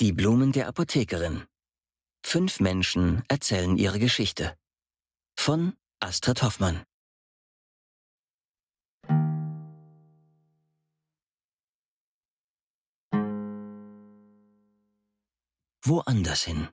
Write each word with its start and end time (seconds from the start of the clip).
Die 0.00 0.12
Blumen 0.12 0.52
der 0.52 0.68
Apothekerin. 0.68 1.42
Fünf 2.24 2.60
Menschen 2.60 3.24
erzählen 3.26 3.76
ihre 3.76 3.98
Geschichte. 3.98 4.56
Von 5.36 5.72
Astrid 5.98 6.40
Hoffmann. 6.44 6.84
Woanders 15.82 16.44
hin. 16.44 16.68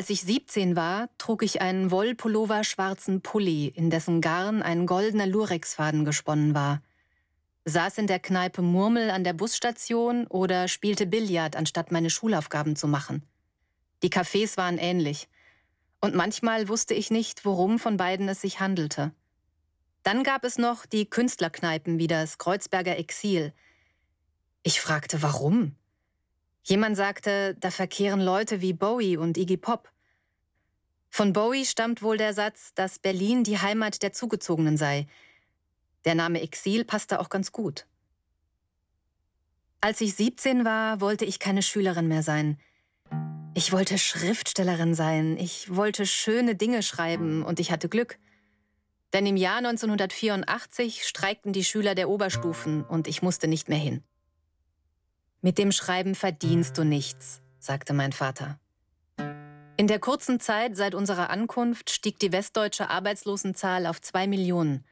Als 0.00 0.08
ich 0.08 0.22
17 0.22 0.76
war, 0.76 1.10
trug 1.18 1.42
ich 1.42 1.60
einen 1.60 1.90
Wollpullover 1.90 2.64
schwarzen 2.64 3.20
Pulli, 3.20 3.66
in 3.66 3.90
dessen 3.90 4.22
Garn 4.22 4.62
ein 4.62 4.86
goldener 4.86 5.26
Lurexfaden 5.26 6.06
gesponnen 6.06 6.54
war. 6.54 6.80
Saß 7.66 7.98
in 7.98 8.06
der 8.06 8.18
Kneipe 8.18 8.62
Murmel 8.62 9.10
an 9.10 9.24
der 9.24 9.34
Busstation 9.34 10.26
oder 10.26 10.68
spielte 10.68 11.06
Billard, 11.06 11.54
anstatt 11.54 11.92
meine 11.92 12.08
Schulaufgaben 12.08 12.76
zu 12.76 12.88
machen. 12.88 13.26
Die 14.02 14.08
Cafés 14.08 14.56
waren 14.56 14.78
ähnlich. 14.78 15.28
Und 16.00 16.14
manchmal 16.14 16.68
wusste 16.68 16.94
ich 16.94 17.10
nicht, 17.10 17.44
worum 17.44 17.78
von 17.78 17.98
beiden 17.98 18.26
es 18.30 18.40
sich 18.40 18.58
handelte. 18.58 19.12
Dann 20.02 20.22
gab 20.22 20.44
es 20.44 20.56
noch 20.56 20.86
die 20.86 21.10
Künstlerkneipen 21.10 21.98
wie 21.98 22.06
das 22.06 22.38
Kreuzberger 22.38 22.96
Exil. 22.96 23.52
Ich 24.62 24.80
fragte, 24.80 25.20
warum? 25.20 25.76
Jemand 26.62 26.96
sagte, 26.96 27.56
da 27.58 27.70
verkehren 27.70 28.20
Leute 28.20 28.60
wie 28.60 28.72
Bowie 28.72 29.16
und 29.16 29.36
Iggy 29.36 29.56
Pop. 29.56 29.90
Von 31.10 31.32
Bowie 31.32 31.66
stammt 31.66 32.02
wohl 32.02 32.16
der 32.16 32.32
Satz, 32.32 32.72
dass 32.74 33.00
Berlin 33.00 33.42
die 33.42 33.58
Heimat 33.58 34.02
der 34.02 34.12
Zugezogenen 34.12 34.76
sei. 34.76 35.06
Der 36.04 36.14
Name 36.14 36.40
Exil 36.40 36.84
passte 36.84 37.20
auch 37.20 37.28
ganz 37.28 37.52
gut. 37.52 37.86
Als 39.80 40.00
ich 40.00 40.14
17 40.14 40.64
war, 40.64 41.00
wollte 41.00 41.24
ich 41.24 41.40
keine 41.40 41.62
Schülerin 41.62 42.06
mehr 42.06 42.22
sein. 42.22 42.58
Ich 43.54 43.72
wollte 43.72 43.98
Schriftstellerin 43.98 44.94
sein, 44.94 45.36
ich 45.36 45.74
wollte 45.74 46.06
schöne 46.06 46.54
Dinge 46.54 46.82
schreiben 46.82 47.42
und 47.42 47.58
ich 47.58 47.72
hatte 47.72 47.88
Glück. 47.88 48.18
Denn 49.12 49.26
im 49.26 49.36
Jahr 49.36 49.58
1984 49.58 51.06
streikten 51.06 51.52
die 51.52 51.64
Schüler 51.64 51.96
der 51.96 52.08
Oberstufen 52.08 52.84
und 52.84 53.08
ich 53.08 53.22
musste 53.22 53.48
nicht 53.48 53.68
mehr 53.68 53.78
hin. 53.78 54.04
Mit 55.40 55.58
dem 55.58 55.72
Schreiben 55.72 56.14
verdienst 56.14 56.78
du 56.78 56.84
nichts, 56.84 57.40
sagte 57.58 57.92
mein 57.92 58.12
Vater. 58.12 58.60
In 59.80 59.86
der 59.86 59.98
kurzen 59.98 60.40
Zeit 60.40 60.76
seit 60.76 60.94
unserer 60.94 61.30
Ankunft 61.30 61.88
stieg 61.88 62.18
die 62.18 62.32
westdeutsche 62.32 62.90
Arbeitslosenzahl 62.90 63.86
auf 63.86 63.98
zwei 64.02 64.26
Millionen. 64.26 64.84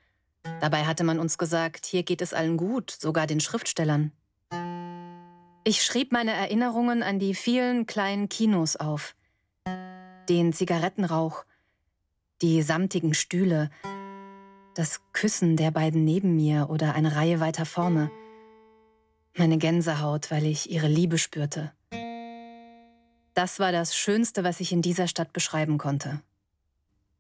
Dabei 0.63 0.87
hatte 0.87 1.05
man 1.05 1.19
uns 1.19 1.37
gesagt, 1.37 1.85
hier 1.85 2.05
geht 2.05 2.23
es 2.23 2.33
allen 2.33 2.57
gut, 2.57 2.91
sogar 2.91 3.27
den 3.27 3.39
Schriftstellern. 3.39 4.13
Ich 5.65 5.85
schrieb 5.85 6.11
meine 6.11 6.33
Erinnerungen 6.33 7.03
an 7.03 7.19
die 7.19 7.35
vielen 7.35 7.85
kleinen 7.85 8.31
Kinos 8.31 8.77
auf. 8.77 9.15
Den 10.31 10.55
Zigarettenrauch, 10.55 11.45
die 12.41 12.63
samtigen 12.63 13.13
Stühle, 13.13 13.69
das 14.75 15.03
Küssen 15.13 15.59
der 15.59 15.71
beiden 15.71 16.07
neben 16.07 16.35
mir 16.35 16.71
oder 16.71 16.95
eine 16.95 17.15
Reihe 17.15 17.41
weiter 17.41 17.67
vorne– 17.67 18.11
meine 19.39 19.59
Gänsehaut, 19.59 20.31
weil 20.33 20.45
ich 20.45 20.71
ihre 20.71 20.89
Liebe 20.89 21.17
spürte. 21.17 21.73
Das 23.39 23.61
war 23.61 23.71
das 23.71 23.97
Schönste, 23.97 24.43
was 24.43 24.59
ich 24.59 24.73
in 24.73 24.83
dieser 24.83 25.07
Stadt 25.07 25.33
beschreiben 25.33 25.79
konnte. 25.79 26.21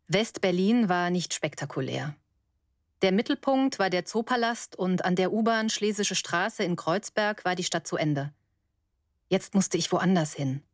West-Berlin 0.08 0.88
war 0.88 1.10
nicht 1.10 1.32
spektakulär. 1.32 2.16
Der 3.02 3.12
Mittelpunkt 3.12 3.78
war 3.78 3.88
der 3.88 4.04
Zoopalast 4.04 4.74
und 4.74 5.04
an 5.04 5.14
der 5.14 5.32
U-Bahn 5.32 5.70
Schlesische 5.70 6.16
Straße 6.16 6.64
in 6.64 6.74
Kreuzberg 6.74 7.44
war 7.44 7.54
die 7.54 7.62
Stadt 7.62 7.86
zu 7.86 7.96
Ende. 7.96 8.32
Jetzt 9.28 9.54
musste 9.54 9.78
ich 9.78 9.92
woanders 9.92 10.34
hin. 10.34 10.64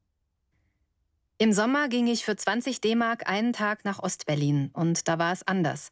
Im 1.36 1.52
Sommer 1.52 1.90
ging 1.90 2.06
ich 2.06 2.24
für 2.24 2.36
20 2.36 2.80
D-Mark 2.80 3.28
einen 3.28 3.52
Tag 3.52 3.84
nach 3.84 3.98
Ostberlin 3.98 4.70
und 4.72 5.08
da 5.08 5.18
war 5.18 5.34
es 5.34 5.46
anders. 5.46 5.90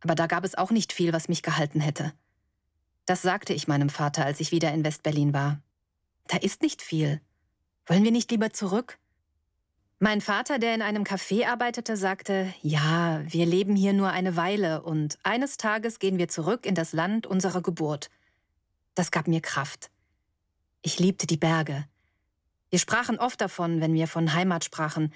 Aber 0.00 0.16
da 0.16 0.26
gab 0.26 0.44
es 0.44 0.56
auch 0.56 0.72
nicht 0.72 0.92
viel, 0.92 1.12
was 1.12 1.28
mich 1.28 1.44
gehalten 1.44 1.78
hätte. 1.78 2.14
Das 3.04 3.22
sagte 3.22 3.52
ich 3.52 3.68
meinem 3.68 3.90
Vater, 3.90 4.24
als 4.24 4.40
ich 4.40 4.50
wieder 4.50 4.72
in 4.74 4.84
Westberlin 4.84 5.32
war. 5.32 5.62
Da 6.26 6.38
ist 6.38 6.62
nicht 6.62 6.82
viel. 6.82 7.20
Wollen 7.86 8.04
wir 8.04 8.10
nicht 8.10 8.30
lieber 8.30 8.52
zurück? 8.52 8.98
Mein 9.98 10.20
Vater, 10.20 10.58
der 10.58 10.74
in 10.74 10.82
einem 10.82 11.04
Café 11.04 11.46
arbeitete, 11.46 11.96
sagte, 11.96 12.52
ja, 12.60 13.22
wir 13.26 13.46
leben 13.46 13.76
hier 13.76 13.94
nur 13.94 14.10
eine 14.10 14.36
Weile 14.36 14.82
und 14.82 15.18
eines 15.22 15.56
Tages 15.56 15.98
gehen 15.98 16.18
wir 16.18 16.28
zurück 16.28 16.66
in 16.66 16.74
das 16.74 16.92
Land 16.92 17.26
unserer 17.26 17.62
Geburt. 17.62 18.10
Das 18.94 19.10
gab 19.10 19.26
mir 19.26 19.40
Kraft. 19.40 19.90
Ich 20.82 20.98
liebte 20.98 21.26
die 21.26 21.38
Berge. 21.38 21.86
Wir 22.68 22.78
sprachen 22.78 23.18
oft 23.18 23.40
davon, 23.40 23.80
wenn 23.80 23.94
wir 23.94 24.06
von 24.06 24.34
Heimat 24.34 24.64
sprachen. 24.64 25.14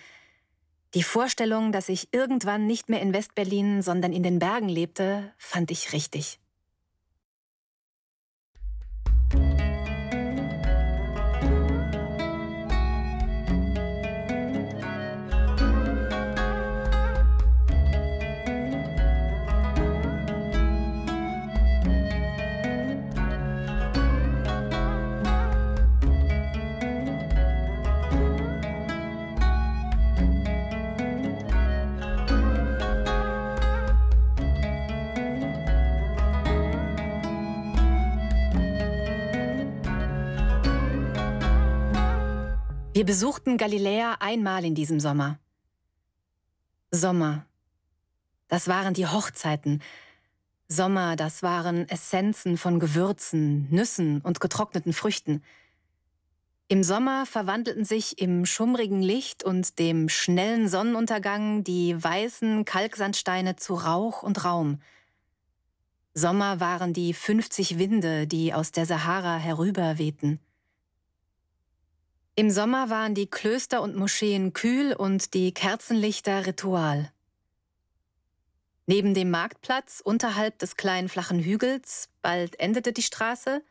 Die 0.95 1.03
Vorstellung, 1.03 1.73
dass 1.73 1.89
ich 1.89 2.13
irgendwann 2.13 2.67
nicht 2.67 2.89
mehr 2.89 3.03
in 3.03 3.13
Westberlin, 3.13 3.83
sondern 3.83 4.13
in 4.13 4.23
den 4.23 4.39
Bergen 4.39 4.69
lebte, 4.69 5.33
fand 5.37 5.71
ich 5.71 5.93
richtig. 5.93 6.41
Wir 43.01 43.07
besuchten 43.07 43.57
Galiläa 43.57 44.19
einmal 44.21 44.63
in 44.63 44.75
diesem 44.75 45.01
Sommer. 45.01 45.39
Sommer. 46.91 47.47
Das 48.47 48.69
waren 48.69 48.93
die 48.93 49.07
Hochzeiten. 49.07 49.81
Sommer, 50.69 51.17
das 51.17 51.43
waren 51.43 51.89
Essenzen 51.89 52.59
von 52.59 52.79
Gewürzen, 52.79 53.67
Nüssen 53.71 54.21
und 54.21 54.41
getrockneten 54.41 54.93
Früchten. 54.93 55.43
Im 56.69 56.83
Sommer 56.83 57.25
verwandelten 57.25 57.87
sich 57.87 58.21
im 58.21 58.45
schummrigen 58.45 59.01
Licht 59.01 59.45
und 59.45 59.79
dem 59.79 60.11
schnellen 60.11 60.69
Sonnenuntergang 60.69 61.65
die 61.65 61.97
weißen 62.05 62.67
Kalksandsteine 62.67 63.57
zu 63.57 63.77
Rauch 63.77 64.23
und 64.23 64.45
Raum. 64.45 64.83
Sommer 66.13 66.61
waren 66.61 66.93
die 66.93 67.15
50 67.15 67.79
Winde, 67.79 68.27
die 68.27 68.53
aus 68.53 68.73
der 68.73 68.85
Sahara 68.85 69.39
herüberwehten. 69.39 70.39
Im 72.41 72.49
Sommer 72.49 72.89
waren 72.89 73.15
die 73.15 73.27
Klöster 73.27 73.83
und 73.83 73.97
Moscheen 73.97 74.55
kühl 74.55 74.95
und 74.95 75.35
die 75.35 75.53
Kerzenlichter 75.53 76.47
Ritual. 76.47 77.13
Neben 78.87 79.13
dem 79.13 79.29
Marktplatz, 79.29 80.01
unterhalb 80.03 80.59
des 80.59 80.77
kleinen 80.77 81.11
flachen 81.11 81.41
Hügels, 81.41 82.09
bald 82.23 82.59
endete 82.59 82.95
die 82.95 83.03
Straße, 83.03 83.63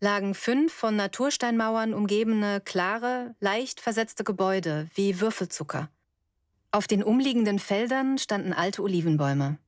lagen 0.00 0.34
fünf 0.34 0.72
von 0.72 0.96
Natursteinmauern 0.96 1.94
umgebene, 1.94 2.60
klare, 2.60 3.36
leicht 3.38 3.80
versetzte 3.80 4.24
Gebäude 4.24 4.88
wie 4.96 5.20
Würfelzucker. 5.20 5.88
Auf 6.72 6.88
den 6.88 7.04
umliegenden 7.04 7.60
Feldern 7.60 8.18
standen 8.18 8.52
alte 8.52 8.82
Olivenbäume. 8.82 9.58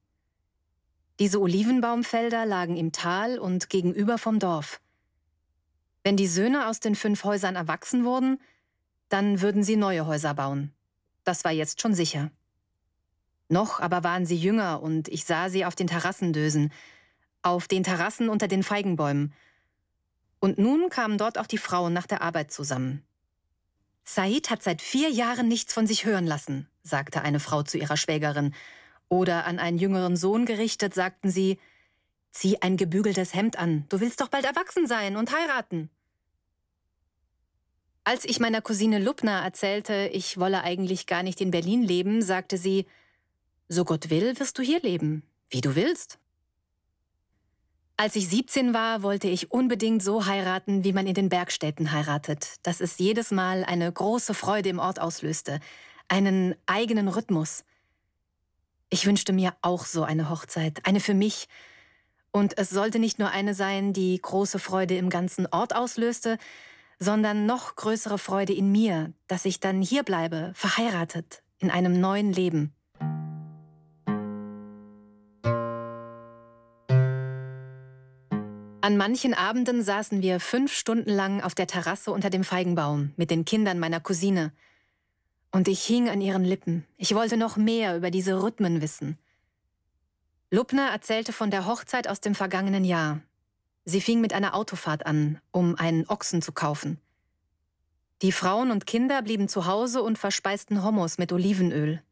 Diese 1.21 1.41
Olivenbaumfelder 1.41 2.45
lagen 2.45 2.77
im 2.77 2.91
Tal 2.91 3.39
und 3.39 3.71
gegenüber 3.71 4.19
vom 4.19 4.41
Dorf. 4.41 4.81
Wenn 6.03 6.17
die 6.17 6.27
Söhne 6.27 6.69
aus 6.69 6.81
den 6.81 6.95
fünf 6.95 7.25
Häusern 7.25 7.57
erwachsen 7.57 8.05
wurden, 8.05 8.41
dann 9.09 9.41
würden 9.41 9.63
sie 9.63 9.77
neue 9.77 10.07
Häuser 10.07 10.35
bauen. 10.35 10.73
Das 11.25 11.45
war 11.45 11.53
jetzt 11.53 11.81
schon 11.81 11.95
sicher. 11.95 12.31
Noch 13.49 13.81
aber 13.81 14.05
waren 14.05 14.27
sie 14.27 14.37
jünger 14.37 14.83
und 14.83 15.09
ich 15.09 15.25
sah 15.25 15.49
sie 15.49 15.65
auf 15.65 15.75
den 15.75 15.87
Terrassen 15.87 16.33
dösen, 16.33 16.73
auf 17.43 17.69
den 17.69 17.83
Terrassen 17.83 18.29
unter 18.29 18.49
den 18.49 18.63
Feigenbäumen. 18.63 19.33
Und 20.41 20.59
nun 20.59 20.91
kamen 20.91 21.19
dort 21.19 21.39
auch 21.39 21.47
die 21.47 21.59
Frauen 21.59 21.93
nach 21.93 22.07
der 22.07 22.23
Arbeit 22.23 22.53
zusammen. 22.53 23.03
Said 24.05 24.51
hat 24.51 24.63
seit 24.63 24.81
vier 24.81 25.11
Jahren 25.11 25.49
nichts 25.49 25.73
von 25.73 25.87
sich 25.87 26.05
hören 26.05 26.27
lassen, 26.27 26.69
sagte 26.83 27.23
eine 27.23 27.41
Frau 27.41 27.63
zu 27.63 27.79
ihrer 27.79 27.97
Schwägerin. 27.97 28.55
Oder 29.09 29.47
an 29.47 29.59
einen 29.59 29.79
jüngeren 29.79 30.17
Sohn 30.17 30.47
gerichtet, 30.47 30.95
sagten 30.95 31.31
sie, 31.31 31.59
Zieh 32.31 32.59
ein 32.61 32.77
gebügeltes 32.77 33.35
Hemd 33.35 33.59
an, 33.59 33.85
du 33.89 34.01
willst 34.01 34.21
doch 34.21 34.29
bald 34.29 34.45
erwachsen 34.45 34.87
sein 34.87 35.17
und 35.17 35.33
heiraten. 35.33 35.91
Als 38.05 38.25
ich 38.25 38.41
meiner 38.41 38.63
Cousine 38.63 38.99
Lubna 38.99 39.45
erzählte, 39.45 40.09
ich 40.13 40.39
wolle 40.39 40.63
eigentlich 40.63 41.07
gar 41.07 41.23
nicht 41.23 41.41
in 41.41 41.51
Berlin 41.51 41.83
leben, 41.83 42.23
sagte 42.23 42.57
sie, 42.57 42.87
so 43.69 43.85
Gott 43.85 44.09
will, 44.09 44.39
wirst 44.41 44.57
du 44.59 44.63
hier 44.63 44.81
leben, 44.81 45.23
wie 45.51 45.61
du 45.61 45.75
willst. 45.75 46.19
Als 48.01 48.15
ich 48.15 48.29
17 48.29 48.75
war, 48.75 49.03
wollte 49.03 49.29
ich 49.29 49.51
unbedingt 49.51 50.03
so 50.05 50.25
heiraten, 50.25 50.85
wie 50.85 50.93
man 50.93 51.09
in 51.09 51.15
den 51.15 51.29
Bergstädten 51.29 51.91
heiratet, 51.91 52.55
dass 52.63 52.81
es 52.81 52.97
jedes 52.99 53.33
Mal 53.33 53.65
eine 53.65 53.93
große 53.93 54.35
Freude 54.35 54.69
im 54.69 54.79
Ort 54.79 55.01
auslöste, 55.01 55.59
einen 56.07 56.55
eigenen 56.67 57.09
Rhythmus. 57.09 57.65
Ich 58.89 59.05
wünschte 59.05 59.33
mir 59.33 59.55
auch 59.63 59.85
so 59.85 60.05
eine 60.05 60.31
Hochzeit, 60.31 60.87
eine 60.87 61.01
für 61.01 61.13
mich. 61.13 61.49
Und 62.33 62.59
es 62.59 62.71
sollte 62.71 62.99
nicht 62.99 63.19
nur 63.19 63.31
eine 63.31 63.55
sein, 63.55 63.93
die 63.93 64.21
große 64.21 64.59
Freude 64.59 64.97
im 64.97 65.11
ganzen 65.11 65.47
Ort 65.47 65.75
auslöste, 65.75 66.39
sondern 66.99 67.47
noch 67.47 67.77
größere 67.77 68.19
Freude 68.19 68.53
in 68.53 68.71
mir, 68.71 69.13
dass 69.29 69.45
ich 69.45 69.61
dann 69.61 69.81
hier 69.81 70.03
bleibe, 70.03 70.53
verheiratet, 70.55 71.43
in 71.59 71.71
einem 71.71 72.01
neuen 72.01 72.33
Leben. 72.33 72.75
An 78.81 78.97
manchen 78.97 79.35
Abenden 79.35 79.83
saßen 79.83 80.23
wir 80.23 80.41
fünf 80.41 80.73
Stunden 80.73 81.11
lang 81.11 81.43
auf 81.43 81.55
der 81.55 81.67
Terrasse 81.67 82.11
unter 82.11 82.31
dem 82.31 82.43
Feigenbaum 82.43 83.13
mit 83.17 83.31
den 83.31 83.45
Kindern 83.45 83.79
meiner 83.79 84.01
Cousine. 84.01 84.53
Und 85.51 85.69
ich 85.69 85.83
hing 85.85 86.09
an 86.09 86.21
ihren 86.21 86.45
Lippen. 86.45 86.87
Ich 86.97 87.15
wollte 87.15 87.37
noch 87.37 87.57
mehr 87.57 87.97
über 87.97 88.11
diese 88.11 88.43
Rhythmen 88.43 88.81
wissen. 88.81 89.19
Lubner 90.51 90.91
erzählte 90.91 91.33
von 91.33 91.51
der 91.51 91.67
Hochzeit 91.67 92.09
aus 92.09 92.21
dem 92.21 92.35
vergangenen 92.35 92.85
Jahr. 92.85 93.21
Sie 93.85 94.01
fing 94.01 94.21
mit 94.21 94.33
einer 94.33 94.55
Autofahrt 94.55 95.05
an, 95.05 95.41
um 95.51 95.75
einen 95.75 96.09
Ochsen 96.09 96.41
zu 96.41 96.53
kaufen. 96.53 96.99
Die 98.23 98.33
Frauen 98.33 98.71
und 98.71 98.87
Kinder 98.87 99.23
blieben 99.23 99.49
zu 99.49 99.67
Hause 99.67 100.03
und 100.03 100.19
verspeisten 100.19 100.83
Hummus 100.83 101.19
mit 101.19 101.33
Olivenöl. 101.33 102.03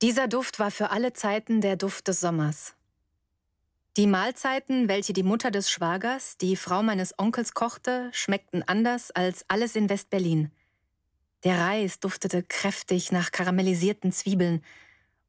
Dieser 0.00 0.28
Duft 0.28 0.60
war 0.60 0.70
für 0.70 0.90
alle 0.90 1.12
Zeiten 1.12 1.60
der 1.60 1.76
Duft 1.76 2.06
des 2.06 2.20
Sommers. 2.20 2.74
Die 3.96 4.06
Mahlzeiten, 4.06 4.88
welche 4.88 5.12
die 5.12 5.24
Mutter 5.24 5.50
des 5.50 5.72
Schwagers, 5.72 6.36
die 6.38 6.54
Frau 6.54 6.84
meines 6.84 7.18
Onkels 7.18 7.52
kochte, 7.52 8.10
schmeckten 8.12 8.62
anders 8.62 9.10
als 9.10 9.44
alles 9.48 9.74
in 9.74 9.90
Westberlin. 9.90 10.52
Der 11.42 11.58
Reis 11.58 11.98
duftete 11.98 12.44
kräftig 12.44 13.10
nach 13.10 13.32
karamellisierten 13.32 14.12
Zwiebeln 14.12 14.62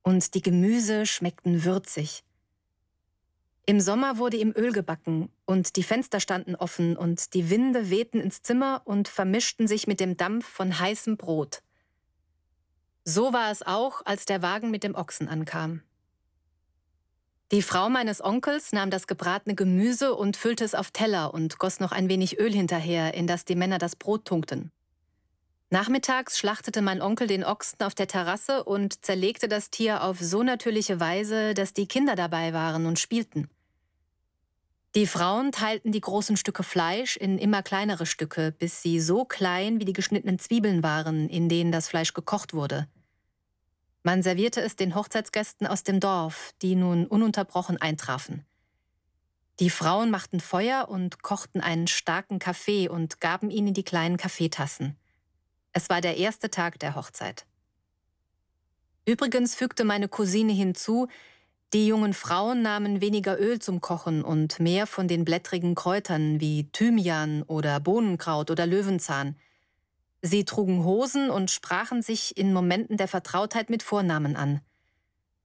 und 0.09 0.33
die 0.33 0.41
Gemüse 0.41 1.05
schmeckten 1.05 1.63
würzig. 1.65 2.23
Im 3.67 3.79
Sommer 3.79 4.17
wurde 4.17 4.37
ihm 4.37 4.51
Öl 4.57 4.71
gebacken 4.71 5.29
und 5.45 5.75
die 5.75 5.83
Fenster 5.83 6.19
standen 6.19 6.55
offen 6.55 6.97
und 6.97 7.35
die 7.35 7.51
Winde 7.51 7.91
wehten 7.91 8.19
ins 8.19 8.41
Zimmer 8.41 8.81
und 8.85 9.07
vermischten 9.07 9.67
sich 9.67 9.85
mit 9.85 9.99
dem 9.99 10.17
Dampf 10.17 10.47
von 10.47 10.79
heißem 10.79 11.15
Brot. 11.15 11.61
So 13.03 13.33
war 13.33 13.51
es 13.51 13.61
auch, 13.61 14.01
als 14.03 14.25
der 14.25 14.41
Wagen 14.41 14.71
mit 14.71 14.83
dem 14.83 14.95
Ochsen 14.95 15.27
ankam. 15.27 15.83
Die 17.51 17.61
Frau 17.61 17.87
meines 17.91 18.23
Onkels 18.23 18.71
nahm 18.71 18.89
das 18.89 19.05
gebratene 19.05 19.53
Gemüse 19.53 20.15
und 20.15 20.37
füllte 20.37 20.65
es 20.65 20.73
auf 20.73 20.89
Teller 20.89 21.35
und 21.35 21.59
goss 21.59 21.79
noch 21.79 21.91
ein 21.91 22.09
wenig 22.09 22.39
Öl 22.39 22.51
hinterher, 22.51 23.13
in 23.13 23.27
das 23.27 23.45
die 23.45 23.55
Männer 23.55 23.77
das 23.77 23.95
Brot 23.95 24.25
tunkten. 24.25 24.71
Nachmittags 25.71 26.39
schlachtete 26.39 26.81
mein 26.81 27.01
Onkel 27.01 27.27
den 27.27 27.43
Ochsen 27.43 27.81
auf 27.81 27.93
der 27.93 28.07
Terrasse 28.07 28.63
und 28.63 29.05
zerlegte 29.05 29.47
das 29.47 29.69
Tier 29.69 30.03
auf 30.03 30.19
so 30.19 30.41
natürliche 30.41 30.99
Weise, 30.99 31.53
dass 31.53 31.73
die 31.73 31.87
Kinder 31.87 32.15
dabei 32.15 32.53
waren 32.53 32.87
und 32.87 32.97
spielten. 32.97 33.49
Die 34.95 35.05
Frauen 35.05 35.51
teilten 35.51 35.91
die 35.91 36.01
großen 36.01 36.35
Stücke 36.35 36.63
Fleisch 36.63 37.15
in 37.15 37.37
immer 37.37 37.61
kleinere 37.61 38.07
Stücke, 38.07 38.51
bis 38.51 38.81
sie 38.81 38.99
so 38.99 39.23
klein 39.23 39.79
wie 39.79 39.85
die 39.85 39.93
geschnittenen 39.93 40.39
Zwiebeln 40.39 40.81
waren, 40.81 41.29
in 41.29 41.47
denen 41.47 41.71
das 41.71 41.87
Fleisch 41.87 42.15
gekocht 42.15 42.55
wurde. 42.55 42.87
Man 44.01 44.23
servierte 44.23 44.61
es 44.61 44.75
den 44.75 44.95
Hochzeitsgästen 44.95 45.67
aus 45.67 45.83
dem 45.83 45.99
Dorf, 45.99 46.53
die 46.63 46.73
nun 46.73 47.05
ununterbrochen 47.05 47.79
eintrafen. 47.79 48.43
Die 49.59 49.69
Frauen 49.69 50.09
machten 50.09 50.39
Feuer 50.39 50.87
und 50.89 51.21
kochten 51.21 51.61
einen 51.61 51.85
starken 51.85 52.39
Kaffee 52.39 52.89
und 52.89 53.21
gaben 53.21 53.51
ihnen 53.51 53.75
die 53.75 53.83
kleinen 53.83 54.17
Kaffeetassen. 54.17 54.97
Es 55.73 55.89
war 55.89 56.01
der 56.01 56.17
erste 56.17 56.49
Tag 56.49 56.79
der 56.79 56.95
Hochzeit. 56.95 57.45
Übrigens 59.05 59.55
fügte 59.55 59.85
meine 59.85 60.07
Cousine 60.07 60.53
hinzu, 60.53 61.07
die 61.73 61.87
jungen 61.87 62.13
Frauen 62.13 62.63
nahmen 62.63 62.99
weniger 62.99 63.39
Öl 63.39 63.59
zum 63.59 63.79
Kochen 63.79 64.23
und 64.23 64.59
mehr 64.59 64.87
von 64.87 65.07
den 65.07 65.23
blättrigen 65.23 65.75
Kräutern 65.75 66.39
wie 66.39 66.69
Thymian 66.71 67.43
oder 67.43 67.79
Bohnenkraut 67.79 68.49
oder 68.49 68.65
Löwenzahn. 68.65 69.35
Sie 70.21 70.45
trugen 70.45 70.83
Hosen 70.83 71.29
und 71.29 71.51
sprachen 71.51 72.01
sich 72.01 72.37
in 72.37 72.53
Momenten 72.53 72.97
der 72.97 73.07
Vertrautheit 73.07 73.69
mit 73.69 73.83
Vornamen 73.83 74.35
an. 74.35 74.61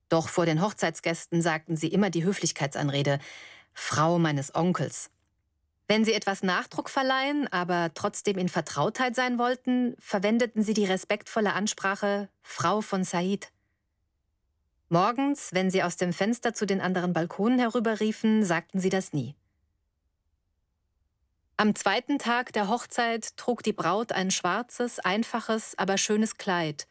Doch 0.09 0.29
vor 0.29 0.47
den 0.47 0.62
Hochzeitsgästen 0.62 1.43
sagten 1.43 1.77
sie 1.77 1.88
immer 1.88 2.09
die 2.09 2.25
Höflichkeitsanrede 2.25 3.19
Frau 3.75 4.19
meines 4.19 4.55
Onkels. 4.55 5.11
Wenn 5.87 6.05
sie 6.05 6.15
etwas 6.15 6.43
Nachdruck 6.43 6.89
verleihen, 6.89 7.47
aber 7.53 7.93
trotzdem 7.95 8.39
in 8.39 8.49
Vertrautheit 8.49 9.15
sein 9.15 9.39
wollten, 9.39 9.95
verwendeten 9.99 10.63
sie 10.63 10.73
die 10.73 10.87
respektvolle 10.87 11.53
Ansprache 11.53 12.29
Frau 12.43 12.81
von 12.81 13.05
Said. 13.05 13.51
Morgens, 14.89 15.51
wenn 15.53 15.71
sie 15.71 15.83
aus 15.83 15.97
dem 15.97 16.13
Fenster 16.13 16.55
zu 16.55 16.67
den 16.67 16.81
anderen 16.81 17.13
Balkonen 17.13 17.59
herüberriefen, 17.59 18.45
sagten 18.45 18.81
sie 18.81 18.91
das 18.91 19.13
nie. 19.13 19.35
Am 21.57 21.75
zweiten 21.75 22.19
Tag 22.19 22.53
der 22.53 22.69
Hochzeit 22.69 23.37
trug 23.37 23.63
die 23.63 23.73
Braut 23.73 24.13
ein 24.13 24.31
schwarzes, 24.31 24.99
einfaches, 24.99 25.75
aber 25.79 25.99
schönes 25.99 26.37
Kleid 26.37 26.87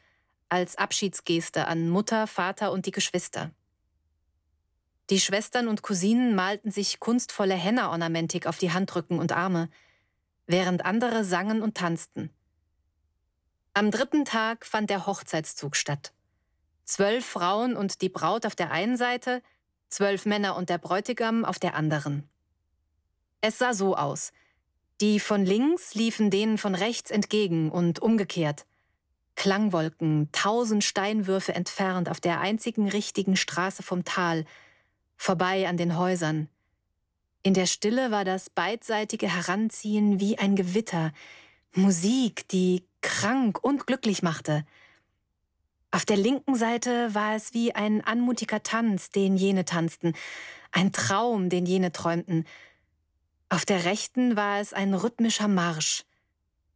als 0.54 0.78
Abschiedsgeste 0.78 1.68
an 1.68 1.89
Mutter, 1.89 2.28
Vater 2.28 2.72
und 2.72 2.86
die 2.86 2.92
Geschwister. 2.92 3.50
Die 5.09 5.19
Schwestern 5.19 5.67
und 5.67 5.81
Cousinen 5.81 6.33
malten 6.33 6.71
sich 6.71 7.00
kunstvolle 7.00 7.55
Henna-Ornamentik 7.55 8.47
auf 8.47 8.57
die 8.57 8.71
Handrücken 8.71 9.19
und 9.19 9.31
Arme, 9.33 9.69
während 10.47 10.85
andere 10.85 11.23
sangen 11.23 11.61
und 11.61 11.75
tanzten. 11.75 12.29
Am 13.73 13.91
dritten 13.91 14.23
Tag 14.23 14.65
fand 14.65 14.89
der 14.89 15.05
Hochzeitszug 15.05 15.75
statt. 15.75 16.13
Zwölf 16.85 17.25
Frauen 17.25 17.75
und 17.75 18.01
die 18.01 18.09
Braut 18.09 18.45
auf 18.45 18.55
der 18.55 18.71
einen 18.71 18.97
Seite, 18.97 19.41
zwölf 19.89 20.25
Männer 20.25 20.55
und 20.55 20.69
der 20.69 20.77
Bräutigam 20.77 21.44
auf 21.44 21.59
der 21.59 21.75
anderen. 21.75 22.29
Es 23.41 23.57
sah 23.57 23.73
so 23.73 23.95
aus. 23.95 24.31
Die 25.01 25.19
von 25.19 25.45
links 25.45 25.95
liefen 25.95 26.29
denen 26.29 26.57
von 26.57 26.75
rechts 26.75 27.11
entgegen 27.11 27.71
und 27.71 28.00
umgekehrt. 28.00 28.65
Klangwolken, 29.35 30.29
tausend 30.31 30.83
Steinwürfe 30.83 31.53
entfernt 31.53 32.10
auf 32.10 32.22
der 32.22 32.39
einzigen 32.39 32.88
richtigen 32.88 33.36
Straße 33.36 33.83
vom 33.83 34.05
Tal, 34.05 34.45
vorbei 35.24 35.68
an 35.68 35.77
den 35.77 35.98
Häusern. 35.98 36.50
In 37.44 37.53
der 37.53 37.65
Stille 37.65 38.12
war 38.12 38.25
das 38.25 38.50
beidseitige 38.50 39.27
Heranziehen 39.27 40.20
wie 40.20 40.38
ein 40.38 40.56
Gewitter, 40.56 41.12
Musik, 41.75 42.48
die 42.50 42.86
krank 43.01 43.63
und 43.63 43.88
glücklich 43.88 44.22
machte– 44.22 44.65
auf 45.94 46.06
der 46.06 46.18
linken 46.18 46.56
Seite 46.56 47.13
war 47.13 47.36
es 47.36 47.53
wie 47.53 47.75
ein 47.75 48.03
anmutiger 48.03 48.63
Tanz, 48.63 49.12
den 49.12 49.38
jene 49.38 49.63
tanzten, 49.63 50.13
ein 50.72 50.92
Traum, 50.92 51.50
den 51.50 51.68
jene 51.68 51.92
träumten. 51.92 52.48
Auf 53.48 53.63
der 53.63 53.86
rechten 53.86 54.36
war 54.36 54.60
es 54.60 54.74
ein 54.74 54.96
rhythmischer 54.96 55.48
Marsch. 55.48 56.03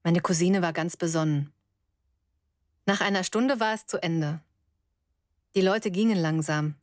Meine 0.03 0.21
Cousine 0.21 0.61
war 0.61 0.71
ganz 0.71 0.97
besonnen. 0.97 1.51
Nach 2.85 3.01
einer 3.01 3.23
Stunde 3.23 3.59
war 3.59 3.73
es 3.73 3.87
zu 3.87 3.97
Ende. 4.03 4.39
Die 5.55 5.61
Leute 5.61 5.89
gingen 5.89 6.19
langsam. 6.19 6.75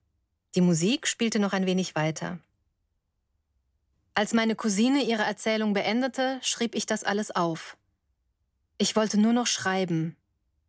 Die 0.55 0.61
Musik 0.61 1.07
spielte 1.07 1.39
noch 1.39 1.53
ein 1.53 1.67
wenig 1.67 1.95
weiter. 1.95 2.39
Als 4.15 4.33
meine 4.33 4.55
Cousine 4.55 5.03
ihre 5.03 5.25
Erzählung 5.25 5.73
beendete, 5.73 6.39
schrieb 6.43 6.75
ich 6.75 6.87
das 6.87 7.03
alles 7.03 7.35
auf. 7.35 7.77
Ich 8.79 8.95
wollte 8.95 9.19
nur 9.19 9.33
noch 9.33 9.47
schreiben, 9.47 10.17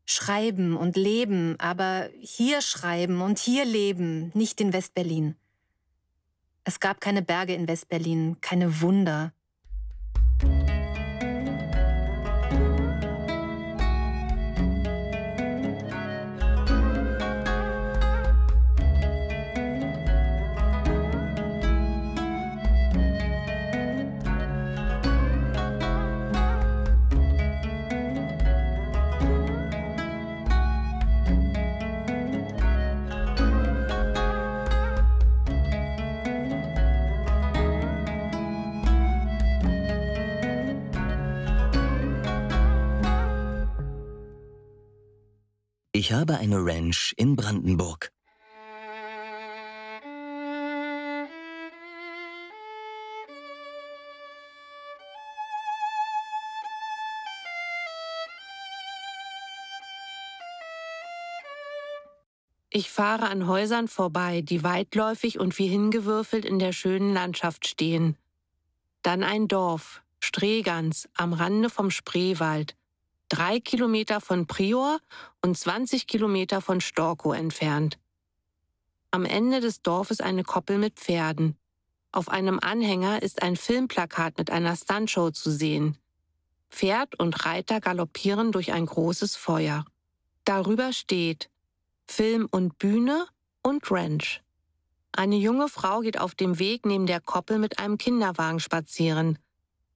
Schreiben 0.06 0.78
und 0.78 0.96
leben, 0.96 1.56
aber 1.60 2.10
hier 2.22 2.62
schreiben 2.62 3.22
und 3.22 3.40
hier 3.40 3.66
leben, 3.66 4.32
nicht 4.36 4.62
in 4.62 4.72
Westberlin. 4.72 5.36
Es 6.64 6.80
gab 6.80 7.02
keine 7.02 7.24
Berge 7.24 7.56
in 7.56 7.68
Westberlin, 7.68 8.38
keine 8.40 8.82
Wunder. 8.82 9.34
Ich 46.06 46.14
habe 46.14 46.38
eine 46.38 46.64
Ranch 46.64 47.16
in 47.18 47.36
Brandenburg. 47.36 48.12
Ich 62.70 62.92
fahre 62.92 63.28
an 63.28 63.48
Häusern 63.48 63.88
vorbei, 63.88 64.42
die 64.42 64.62
weitläufig 64.62 65.40
und 65.40 65.58
wie 65.58 65.66
hingewürfelt 65.66 66.46
in 66.46 66.60
der 66.60 66.72
schönen 66.72 67.16
Landschaft 67.16 67.68
stehen. 67.68 68.16
Dann 69.02 69.24
ein 69.24 69.48
Dorf, 69.48 70.04
Stregans, 70.20 71.10
am 71.16 71.34
Rande 71.34 71.72
vom 71.72 71.90
Spreewald, 71.90 72.76
drei 73.30 73.60
Kilometer 73.60 74.22
von 74.22 74.48
Prior 74.48 75.00
und 75.42 75.58
20 75.58 76.08
Kilometer 76.08 76.62
von 76.62 76.82
Storkow 76.82 77.36
entfernt. 77.36 77.98
Am 79.12 79.26
Ende 79.26 79.62
des 79.62 79.82
Dorfes 79.82 80.20
eine 80.22 80.44
Koppel 80.44 80.78
mit 80.78 80.96
Pferden. 81.00 81.58
Auf 82.12 82.30
einem 82.30 82.60
Anhänger 82.60 83.22
ist 83.22 83.42
ein 83.44 83.56
Filmplakat 83.56 84.38
mit 84.38 84.50
einer 84.50 84.76
Stuntshow 84.76 85.32
zu 85.32 85.52
sehen. 85.52 85.98
Pferd 86.70 87.20
und 87.20 87.46
Reiter 87.46 87.80
galoppieren 87.80 88.52
durch 88.52 88.74
ein 88.74 88.86
großes 88.86 89.36
Feuer. 89.36 89.86
Darüber 90.44 90.94
steht 90.94 91.50
Film 92.08 92.48
und 92.52 92.78
Bühne 92.78 93.28
und 93.64 93.90
Ranch. 93.90 94.42
Eine 95.12 95.38
junge 95.38 95.70
Frau 95.70 96.02
geht 96.02 96.20
auf 96.20 96.36
dem 96.36 96.60
Weg 96.60 96.86
neben 96.86 97.06
der 97.06 97.22
Koppel 97.22 97.58
mit 97.58 97.80
einem 97.80 97.98
Kinderwagen 97.98 98.60
spazieren. 98.60 99.40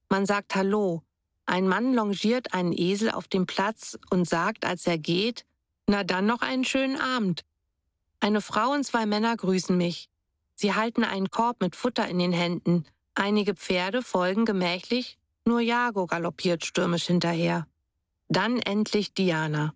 Man 0.08 0.24
sagt 0.24 0.54
Hallo. 0.54 1.02
Ein 1.50 1.66
Mann 1.66 1.94
longiert 1.94 2.54
einen 2.54 2.72
Esel 2.72 3.10
auf 3.10 3.26
dem 3.26 3.44
Platz 3.44 3.98
und 4.10 4.28
sagt, 4.28 4.64
als 4.64 4.86
er 4.86 4.98
geht, 4.98 5.44
na 5.88 6.04
dann 6.04 6.24
noch 6.24 6.42
einen 6.42 6.64
schönen 6.64 6.94
Abend. 7.00 7.44
Eine 8.20 8.40
Frau 8.40 8.70
und 8.70 8.84
zwei 8.84 9.04
Männer 9.04 9.36
grüßen 9.36 9.76
mich. 9.76 10.08
Sie 10.54 10.74
halten 10.74 11.02
einen 11.02 11.28
Korb 11.32 11.60
mit 11.60 11.74
Futter 11.74 12.06
in 12.06 12.20
den 12.20 12.30
Händen. 12.30 12.84
Einige 13.16 13.54
Pferde 13.54 14.02
folgen 14.02 14.44
gemächlich, 14.44 15.18
nur 15.44 15.58
Jago 15.58 16.06
galoppiert 16.06 16.64
stürmisch 16.64 17.06
hinterher. 17.06 17.66
Dann 18.28 18.60
endlich 18.60 19.12
Diana. 19.12 19.74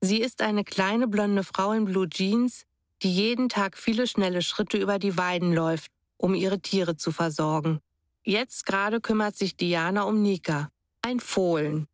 Sie 0.00 0.22
ist 0.22 0.40
eine 0.40 0.64
kleine 0.64 1.06
blonde 1.06 1.44
Frau 1.44 1.72
in 1.72 1.84
Blue 1.84 2.08
Jeans, 2.08 2.64
die 3.02 3.14
jeden 3.14 3.50
Tag 3.50 3.76
viele 3.76 4.06
schnelle 4.06 4.40
Schritte 4.40 4.78
über 4.78 4.98
die 4.98 5.18
Weiden 5.18 5.52
läuft, 5.52 5.92
um 6.16 6.34
ihre 6.34 6.60
Tiere 6.60 6.96
zu 6.96 7.12
versorgen. 7.12 7.80
Jetzt 8.22 8.64
gerade 8.64 9.02
kümmert 9.02 9.36
sich 9.36 9.54
Diana 9.58 10.04
um 10.04 10.22
Nika, 10.22 10.70
ein 11.04 11.20
Fohlen. 11.20 11.86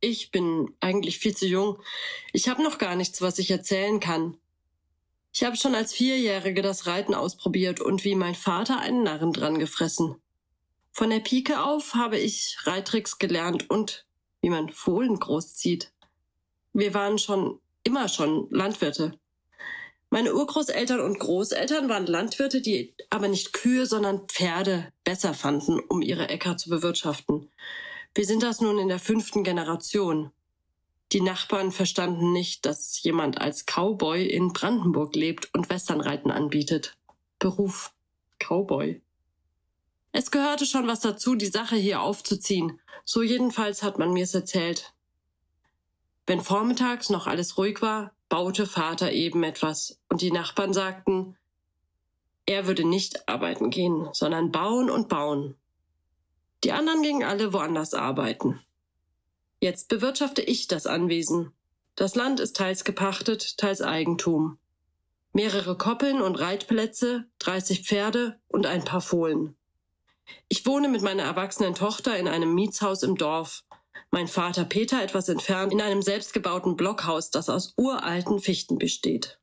Ich 0.00 0.30
bin 0.30 0.74
eigentlich 0.80 1.18
viel 1.18 1.34
zu 1.34 1.46
jung. 1.46 1.78
Ich 2.32 2.48
habe 2.48 2.62
noch 2.62 2.78
gar 2.78 2.96
nichts, 2.96 3.22
was 3.22 3.38
ich 3.38 3.50
erzählen 3.50 4.00
kann. 4.00 4.36
Ich 5.32 5.44
habe 5.44 5.56
schon 5.56 5.74
als 5.74 5.94
Vierjährige 5.94 6.60
das 6.60 6.86
Reiten 6.86 7.14
ausprobiert 7.14 7.80
und 7.80 8.04
wie 8.04 8.14
mein 8.14 8.34
Vater 8.34 8.80
einen 8.80 9.02
Narren 9.02 9.32
dran 9.32 9.58
gefressen. 9.58 10.16
Von 10.92 11.10
der 11.10 11.20
Pike 11.20 11.62
auf 11.62 11.94
habe 11.94 12.18
ich 12.18 12.58
Reitricks 12.64 13.18
gelernt 13.18 13.70
und 13.70 14.06
wie 14.42 14.50
man 14.50 14.68
Fohlen 14.70 15.18
großzieht. 15.18 15.92
Wir 16.72 16.94
waren 16.94 17.18
schon 17.18 17.60
immer 17.84 18.08
schon 18.08 18.48
Landwirte. 18.50 19.18
Meine 20.14 20.32
Urgroßeltern 20.32 21.00
und 21.00 21.18
Großeltern 21.18 21.88
waren 21.88 22.06
Landwirte, 22.06 22.60
die 22.60 22.94
aber 23.10 23.26
nicht 23.26 23.52
Kühe, 23.52 23.84
sondern 23.84 24.28
Pferde 24.28 24.92
besser 25.02 25.34
fanden, 25.34 25.80
um 25.80 26.02
ihre 26.02 26.28
Äcker 26.28 26.56
zu 26.56 26.70
bewirtschaften. 26.70 27.50
Wir 28.14 28.24
sind 28.24 28.44
das 28.44 28.60
nun 28.60 28.78
in 28.78 28.86
der 28.86 29.00
fünften 29.00 29.42
Generation. 29.42 30.30
Die 31.10 31.20
Nachbarn 31.20 31.72
verstanden 31.72 32.32
nicht, 32.32 32.64
dass 32.64 33.02
jemand 33.02 33.40
als 33.40 33.66
Cowboy 33.66 34.24
in 34.24 34.52
Brandenburg 34.52 35.16
lebt 35.16 35.52
und 35.52 35.68
Westernreiten 35.68 36.30
anbietet. 36.30 36.96
Beruf 37.40 37.92
Cowboy. 38.38 39.02
Es 40.12 40.30
gehörte 40.30 40.64
schon 40.64 40.86
was 40.86 41.00
dazu, 41.00 41.34
die 41.34 41.46
Sache 41.46 41.74
hier 41.74 42.00
aufzuziehen. 42.00 42.80
So 43.04 43.20
jedenfalls 43.20 43.82
hat 43.82 43.98
man 43.98 44.12
mir's 44.12 44.32
erzählt. 44.32 44.94
Wenn 46.24 46.40
vormittags 46.40 47.10
noch 47.10 47.26
alles 47.26 47.58
ruhig 47.58 47.82
war, 47.82 48.14
baute 48.34 48.66
Vater 48.66 49.12
eben 49.12 49.44
etwas, 49.44 50.00
und 50.08 50.20
die 50.20 50.32
Nachbarn 50.32 50.72
sagten, 50.72 51.36
er 52.46 52.66
würde 52.66 52.84
nicht 52.84 53.28
arbeiten 53.28 53.70
gehen, 53.70 54.08
sondern 54.12 54.50
bauen 54.50 54.90
und 54.90 55.08
bauen. 55.08 55.54
Die 56.64 56.72
anderen 56.72 57.04
gingen 57.04 57.22
alle 57.22 57.52
woanders 57.52 57.94
arbeiten. 57.94 58.60
Jetzt 59.60 59.88
bewirtschafte 59.88 60.42
ich 60.42 60.66
das 60.66 60.88
Anwesen. 60.88 61.52
Das 61.94 62.16
Land 62.16 62.40
ist 62.40 62.56
teils 62.56 62.82
gepachtet, 62.82 63.56
teils 63.56 63.80
Eigentum. 63.80 64.58
Mehrere 65.32 65.78
Koppeln 65.78 66.20
und 66.20 66.34
Reitplätze, 66.34 67.26
30 67.38 67.86
Pferde 67.86 68.40
und 68.48 68.66
ein 68.66 68.84
paar 68.84 69.00
Fohlen. 69.00 69.54
Ich 70.48 70.66
wohne 70.66 70.88
mit 70.88 71.02
meiner 71.02 71.22
erwachsenen 71.22 71.76
Tochter 71.76 72.18
in 72.18 72.26
einem 72.26 72.52
Mietshaus 72.52 73.04
im 73.04 73.14
Dorf, 73.14 73.62
mein 74.10 74.28
Vater 74.28 74.64
Peter 74.64 75.02
etwas 75.02 75.28
entfernt 75.28 75.72
in 75.72 75.80
einem 75.80 76.02
selbstgebauten 76.02 76.76
Blockhaus, 76.76 77.30
das 77.30 77.48
aus 77.48 77.74
uralten 77.76 78.38
Fichten 78.38 78.78
besteht. 78.78 79.38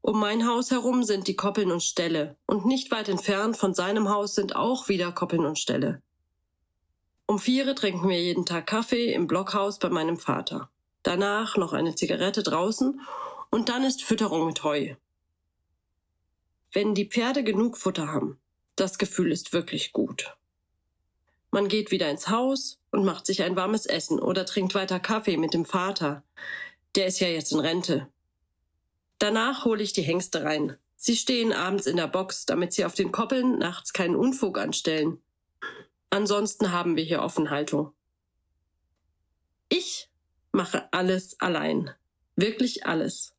Um 0.00 0.18
mein 0.18 0.46
Haus 0.46 0.70
herum 0.70 1.04
sind 1.04 1.28
die 1.28 1.36
Koppeln 1.36 1.70
und 1.70 1.82
Ställe, 1.82 2.36
und 2.46 2.66
nicht 2.66 2.90
weit 2.90 3.08
entfernt 3.08 3.56
von 3.56 3.72
seinem 3.72 4.08
Haus 4.08 4.34
sind 4.34 4.56
auch 4.56 4.88
wieder 4.88 5.12
Koppeln 5.12 5.46
und 5.46 5.58
Ställe. 5.58 6.02
Um 7.26 7.38
viere 7.38 7.74
trinken 7.74 8.08
wir 8.08 8.20
jeden 8.20 8.44
Tag 8.44 8.66
Kaffee 8.66 9.12
im 9.12 9.26
Blockhaus 9.26 9.78
bei 9.78 9.88
meinem 9.88 10.16
Vater. 10.16 10.70
Danach 11.02 11.56
noch 11.56 11.72
eine 11.72 11.94
Zigarette 11.94 12.42
draußen 12.42 13.00
und 13.50 13.68
dann 13.68 13.84
ist 13.84 14.02
Fütterung 14.02 14.46
mit 14.46 14.64
Heu. 14.64 14.96
Wenn 16.72 16.94
die 16.94 17.08
Pferde 17.08 17.44
genug 17.44 17.78
Futter 17.78 18.08
haben, 18.08 18.38
das 18.76 18.98
Gefühl 18.98 19.30
ist 19.30 19.52
wirklich 19.52 19.92
gut. 19.92 20.36
Man 21.50 21.68
geht 21.68 21.90
wieder 21.90 22.10
ins 22.10 22.28
Haus 22.28 22.81
und 22.92 23.04
macht 23.04 23.26
sich 23.26 23.42
ein 23.42 23.56
warmes 23.56 23.86
Essen 23.86 24.20
oder 24.20 24.46
trinkt 24.46 24.74
weiter 24.76 25.00
Kaffee 25.00 25.36
mit 25.36 25.54
dem 25.54 25.64
Vater. 25.64 26.22
Der 26.94 27.06
ist 27.06 27.18
ja 27.18 27.26
jetzt 27.26 27.50
in 27.50 27.58
Rente. 27.58 28.06
Danach 29.18 29.64
hole 29.64 29.82
ich 29.82 29.92
die 29.92 30.02
Hengste 30.02 30.44
rein. 30.44 30.76
Sie 30.96 31.16
stehen 31.16 31.52
abends 31.52 31.86
in 31.86 31.96
der 31.96 32.06
Box, 32.06 32.46
damit 32.46 32.72
sie 32.72 32.84
auf 32.84 32.94
den 32.94 33.10
Koppeln 33.10 33.58
nachts 33.58 33.92
keinen 33.92 34.14
Unfug 34.14 34.58
anstellen. 34.58 35.20
Ansonsten 36.10 36.70
haben 36.70 36.96
wir 36.96 37.02
hier 37.02 37.22
Offenhaltung. 37.22 37.92
Ich 39.68 40.10
mache 40.52 40.92
alles 40.92 41.40
allein. 41.40 41.90
Wirklich 42.36 42.86
alles. 42.86 43.34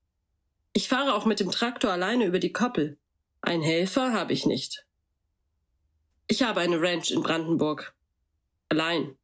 Ich 0.74 0.90
fahre 0.90 1.14
auch 1.14 1.26
mit 1.26 1.40
dem 1.40 1.52
Traktor 1.52 1.92
alleine 1.92 2.26
über 2.26 2.40
die 2.40 2.52
Koppel. 2.52 2.98
Ein 3.42 3.62
Helfer 3.62 4.14
habe 4.14 4.34
ich 4.34 4.48
nicht. 4.48 4.88
Ich 6.28 6.42
habe 6.42 6.62
eine 6.62 6.82
Ranch 6.82 7.12
in 7.12 7.22
Brandenburg 7.22 7.94
allein. 8.70 9.16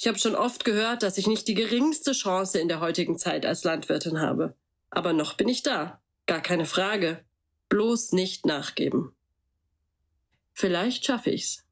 Ich 0.00 0.06
habe 0.06 0.18
schon 0.18 0.36
oft 0.36 0.64
gehört, 0.64 1.02
dass 1.02 1.18
ich 1.18 1.26
nicht 1.26 1.48
die 1.48 1.54
geringste 1.54 2.12
Chance 2.12 2.60
in 2.60 2.68
der 2.68 2.78
heutigen 2.78 3.18
Zeit 3.18 3.44
als 3.44 3.64
Landwirtin 3.64 4.20
habe. 4.20 4.56
Aber 4.90 5.12
noch 5.12 5.34
bin 5.34 5.48
ich 5.48 5.64
da. 5.64 6.00
Gar 6.26 6.40
keine 6.40 6.66
Frage. 6.66 7.24
Bloß 7.68 8.12
nicht 8.12 8.46
nachgeben. 8.46 9.12
Vielleicht 10.54 11.04
schaffe 11.04 11.30
ich's. 11.30 11.64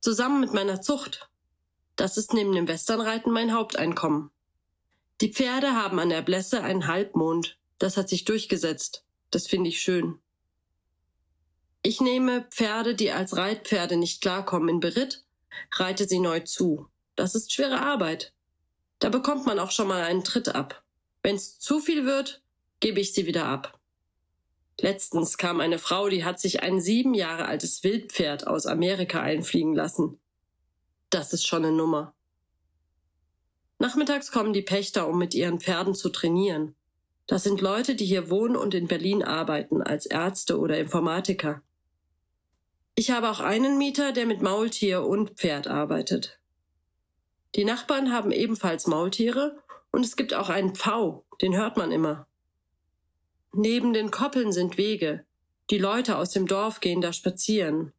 Zusammen 0.00 0.40
mit 0.40 0.54
meiner 0.54 0.80
Zucht. 0.80 1.28
Das 1.96 2.16
ist 2.16 2.32
neben 2.32 2.54
dem 2.54 2.66
Westernreiten 2.66 3.30
mein 3.30 3.52
Haupteinkommen. 3.52 4.30
Die 5.20 5.32
Pferde 5.32 5.74
haben 5.74 6.00
an 6.00 6.08
der 6.08 6.22
Blässe 6.22 6.62
einen 6.62 6.86
Halbmond. 6.86 7.58
Das 7.78 7.98
hat 7.98 8.08
sich 8.08 8.24
durchgesetzt. 8.24 9.04
Das 9.30 9.46
finde 9.46 9.68
ich 9.68 9.82
schön. 9.82 10.18
Ich 11.82 12.00
nehme 12.00 12.46
Pferde, 12.50 12.94
die 12.94 13.10
als 13.12 13.36
Reitpferde 13.36 13.98
nicht 13.98 14.22
klarkommen, 14.22 14.70
in 14.70 14.80
Beritt, 14.80 15.24
reite 15.72 16.08
sie 16.08 16.18
neu 16.18 16.40
zu. 16.40 16.88
Das 17.16 17.34
ist 17.34 17.52
schwere 17.52 17.80
Arbeit. 17.80 18.32
Da 18.98 19.08
bekommt 19.08 19.46
man 19.46 19.58
auch 19.58 19.70
schon 19.70 19.88
mal 19.88 20.02
einen 20.02 20.24
Tritt 20.24 20.54
ab. 20.54 20.82
Wenn's 21.22 21.58
zu 21.58 21.80
viel 21.80 22.04
wird, 22.04 22.42
gebe 22.80 23.00
ich 23.00 23.12
sie 23.12 23.26
wieder 23.26 23.46
ab. 23.46 23.78
Letztens 24.80 25.38
kam 25.38 25.60
eine 25.60 25.78
Frau, 25.78 26.08
die 26.08 26.24
hat 26.24 26.40
sich 26.40 26.62
ein 26.62 26.80
sieben 26.80 27.14
Jahre 27.14 27.46
altes 27.46 27.84
Wildpferd 27.84 28.46
aus 28.46 28.66
Amerika 28.66 29.20
einfliegen 29.20 29.74
lassen. 29.74 30.18
Das 31.10 31.32
ist 31.32 31.46
schon 31.46 31.64
eine 31.64 31.76
Nummer. 31.76 32.14
Nachmittags 33.78 34.30
kommen 34.30 34.52
die 34.52 34.62
Pächter, 34.62 35.08
um 35.08 35.18
mit 35.18 35.34
ihren 35.34 35.60
Pferden 35.60 35.94
zu 35.94 36.08
trainieren. 36.08 36.74
Das 37.26 37.44
sind 37.44 37.60
Leute, 37.60 37.94
die 37.94 38.06
hier 38.06 38.30
wohnen 38.30 38.56
und 38.56 38.74
in 38.74 38.86
Berlin 38.86 39.22
arbeiten, 39.22 39.82
als 39.82 40.06
Ärzte 40.06 40.58
oder 40.58 40.78
Informatiker. 40.78 41.62
Ich 42.94 43.10
habe 43.10 43.30
auch 43.30 43.40
einen 43.40 43.78
Mieter, 43.78 44.12
der 44.12 44.26
mit 44.26 44.42
Maultier 44.42 45.04
und 45.04 45.30
Pferd 45.30 45.66
arbeitet. 45.66 46.41
Die 47.54 47.64
Nachbarn 47.64 48.12
haben 48.12 48.30
ebenfalls 48.30 48.86
Maultiere 48.86 49.62
und 49.90 50.04
es 50.04 50.16
gibt 50.16 50.32
auch 50.34 50.48
einen 50.48 50.74
Pfau, 50.74 51.24
den 51.40 51.56
hört 51.56 51.76
man 51.76 51.92
immer. 51.92 52.26
Neben 53.52 53.92
den 53.92 54.10
Koppeln 54.10 54.52
sind 54.52 54.78
Wege. 54.78 55.26
Die 55.70 55.78
Leute 55.78 56.16
aus 56.16 56.30
dem 56.30 56.46
Dorf 56.46 56.80
gehen 56.80 57.02
da 57.02 57.12
spazieren. 57.12 57.92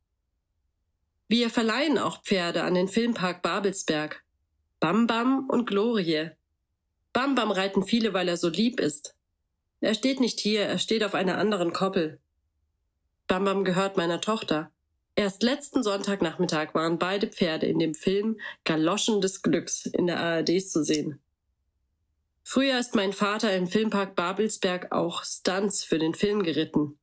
Wir 1.27 1.49
verleihen 1.49 1.97
auch 1.97 2.23
Pferde 2.23 2.63
an 2.63 2.73
den 2.73 2.87
Filmpark 2.87 3.41
Babelsberg. 3.43 4.23
Bam 4.79 5.07
Bam 5.07 5.47
und 5.49 5.65
Glorie. 5.65 6.31
Bam 7.13 7.35
Bam 7.35 7.51
reiten 7.51 7.83
viele, 7.83 8.13
weil 8.13 8.27
er 8.27 8.37
so 8.37 8.49
lieb 8.49 8.79
ist. 8.79 9.15
Er 9.79 9.93
steht 9.93 10.19
nicht 10.19 10.39
hier, 10.39 10.63
er 10.63 10.79
steht 10.79 11.03
auf 11.03 11.13
einer 11.13 11.37
anderen 11.37 11.73
Koppel. 11.73 12.19
Bam 13.27 13.45
Bam 13.45 13.63
gehört 13.63 13.97
meiner 13.97 14.19
Tochter. 14.19 14.71
Erst 15.15 15.43
letzten 15.43 15.83
Sonntagnachmittag 15.83 16.73
waren 16.73 16.97
beide 16.97 17.27
Pferde 17.27 17.67
in 17.67 17.77
dem 17.77 17.93
Film 17.93 18.39
Galoschen 18.63 19.21
des 19.21 19.43
Glücks 19.43 19.85
in 19.85 20.07
der 20.07 20.19
ARD 20.19 20.59
zu 20.61 20.83
sehen. 20.83 21.19
Früher 22.43 22.79
ist 22.79 22.95
mein 22.95 23.13
Vater 23.13 23.55
im 23.55 23.67
Filmpark 23.67 24.15
Babelsberg 24.15 24.91
auch 24.91 25.23
Stunts 25.23 25.83
für 25.83 25.99
den 25.99 26.13
Film 26.15 26.43
geritten. 26.43 26.97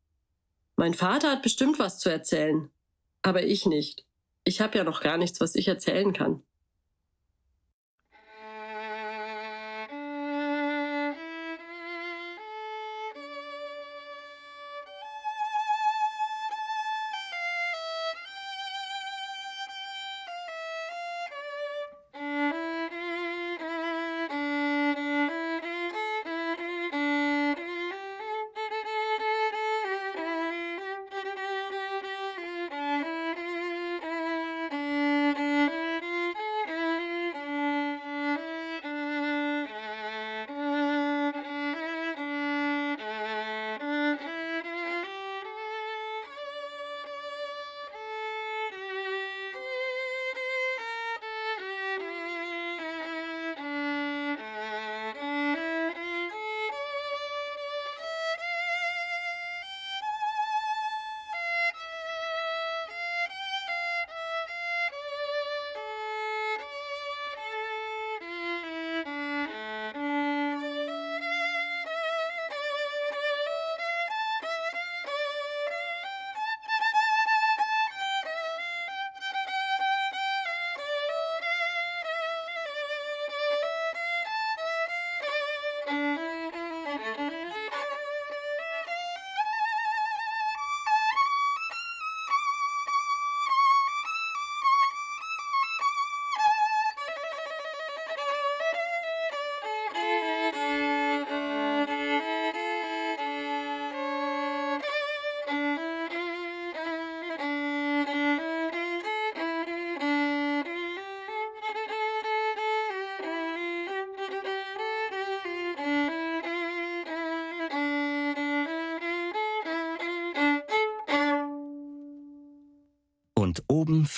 Mein 0.77 0.95
Vater 0.95 1.31
hat 1.31 1.43
bestimmt 1.43 1.79
was 1.79 1.99
zu 1.99 2.11
erzählen, 2.11 2.71
aber 3.23 3.45
ich 3.45 3.65
nicht. 3.65 4.05
Ich 4.45 4.61
habe 4.61 4.77
ja 4.77 4.85
noch 4.85 5.01
gar 5.01 5.17
nichts, 5.17 5.41
was 5.41 5.55
ich 5.55 5.69
erzählen 5.69 6.13
kann. 6.13 6.43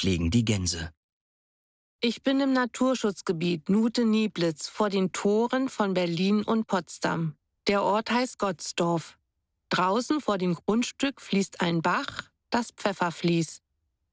oben 0.02 0.10
fliegen 0.10 0.30
die 0.30 0.44
Gänse. 0.44 0.92
Ich 2.00 2.22
bin 2.22 2.40
im 2.40 2.52
Naturschutzgebiet 2.52 3.68
Nute-Nieblitz 3.68 4.68
vor 4.68 4.90
den 4.90 5.12
Toren 5.12 5.68
von 5.68 5.94
Berlin 5.94 6.42
und 6.42 6.66
Potsdam. 6.66 7.36
Der 7.68 7.82
Ort 7.82 8.10
heißt 8.10 8.38
Gottsdorf. 8.38 9.16
Draußen 9.68 10.20
vor 10.20 10.38
dem 10.38 10.54
Grundstück 10.54 11.20
fließt 11.20 11.60
ein 11.60 11.80
Bach, 11.80 12.30
das 12.50 12.72
Pfefferfließ. 12.72 13.60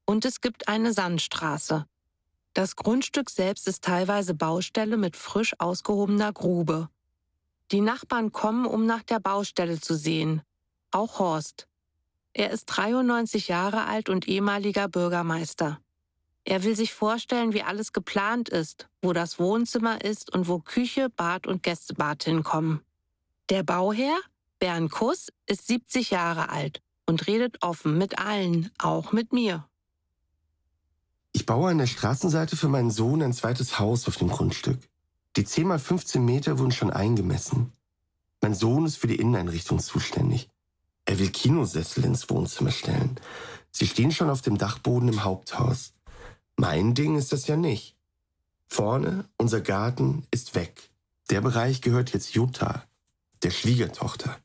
Und 0.05 0.25
es 0.25 0.41
gibt 0.41 0.67
eine 0.67 0.93
Sandstraße. 0.93 1.85
Das 2.53 2.75
Grundstück 2.75 3.29
selbst 3.29 3.67
ist 3.67 3.83
teilweise 3.83 4.35
Baustelle 4.35 4.97
mit 4.97 5.17
frisch 5.17 5.55
ausgehobener 5.57 6.33
Grube. 6.33 6.89
Die 7.71 7.81
Nachbarn 7.81 8.31
kommen, 8.31 8.65
um 8.67 8.85
nach 8.85 9.03
der 9.03 9.19
Baustelle 9.19 9.79
zu 9.79 9.95
sehen. 9.95 10.43
Auch 10.91 11.17
Horst. 11.19 11.68
Er 12.33 12.51
ist 12.51 12.65
93 12.65 13.47
Jahre 13.47 13.85
alt 13.85 14.09
und 14.09 14.27
ehemaliger 14.27 14.87
Bürgermeister. 14.87 15.79
Er 16.45 16.63
will 16.63 16.75
sich 16.75 16.93
vorstellen, 16.93 17.53
wie 17.53 17.63
alles 17.63 17.93
geplant 17.93 18.49
ist, 18.49 18.87
wo 19.01 19.13
das 19.13 19.39
Wohnzimmer 19.39 20.03
ist 20.03 20.33
und 20.33 20.47
wo 20.47 20.59
Küche, 20.59 21.09
Bad 21.09 21.47
und 21.47 21.63
Gästebad 21.63 22.23
hinkommen. 22.23 22.81
Der 23.49 23.63
Bauherr, 23.63 24.17
Bernd 24.59 24.91
Kuss, 24.91 25.29
ist 25.47 25.67
70 25.67 26.11
Jahre 26.11 26.49
alt 26.49 26.81
und 27.05 27.27
redet 27.27 27.61
offen 27.61 27.97
mit 27.97 28.19
allen, 28.19 28.71
auch 28.77 29.11
mit 29.11 29.33
mir. 29.33 29.67
Ich 31.31 31.45
baue 31.45 31.71
an 31.71 31.77
der 31.77 31.87
Straßenseite 31.87 32.55
für 32.55 32.67
meinen 32.67 32.91
Sohn 32.91 33.21
ein 33.21 33.33
zweites 33.33 33.79
Haus 33.79 34.07
auf 34.07 34.17
dem 34.17 34.29
Grundstück. 34.29 34.79
Die 35.35 35.45
10 35.45 35.67
mal 35.67 35.79
15 35.79 36.23
Meter 36.23 36.57
wurden 36.57 36.71
schon 36.71 36.91
eingemessen. 36.91 37.73
Mein 38.41 38.53
Sohn 38.53 38.85
ist 38.85 38.97
für 38.97 39.07
die 39.07 39.17
Inneneinrichtung 39.17 39.79
zuständig. 39.79 40.49
Er 41.09 41.17
will 41.17 41.31
Kinosessel 41.31 42.05
ins 42.05 42.29
Wohnzimmer 42.29 42.69
stellen. 42.69 43.19
Sie 43.71 43.87
stehen 43.87 44.11
schon 44.11 44.29
auf 44.29 44.43
dem 44.43 44.59
Dachboden 44.59 45.09
im 45.09 45.23
Haupthaus. 45.23 45.93
Mein 46.55 46.93
Ding 46.93 47.17
ist 47.17 47.31
das 47.31 47.47
ja 47.47 47.57
nicht. 47.57 47.97
Vorne, 48.67 49.25
unser 49.35 49.59
Garten, 49.59 50.27
ist 50.29 50.53
weg. 50.53 50.91
Der 51.31 51.41
Bereich 51.41 51.81
gehört 51.81 52.13
jetzt 52.13 52.35
Jutta, 52.35 52.83
der 53.41 53.49
Schwiegertochter. 53.49 54.37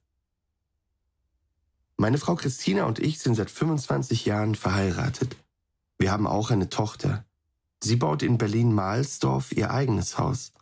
Meine 1.99 2.17
Frau 2.17 2.35
Christina 2.35 2.85
und 2.85 2.99
ich 2.99 3.19
sind 3.19 3.35
seit 3.35 3.51
25 3.51 4.25
Jahren 4.25 4.55
verheiratet. 4.55 5.37
Wir 5.99 6.13
haben 6.13 6.27
auch 6.27 6.51
eine 6.51 6.71
Tochter. 6.71 7.27
Sie 7.83 7.97
baut 7.97 8.23
in 8.23 8.39
Berlin-Mahlsdorf 8.39 9.53
ihr 9.53 9.71
eigenes 9.71 10.17
Haus. 10.17 10.55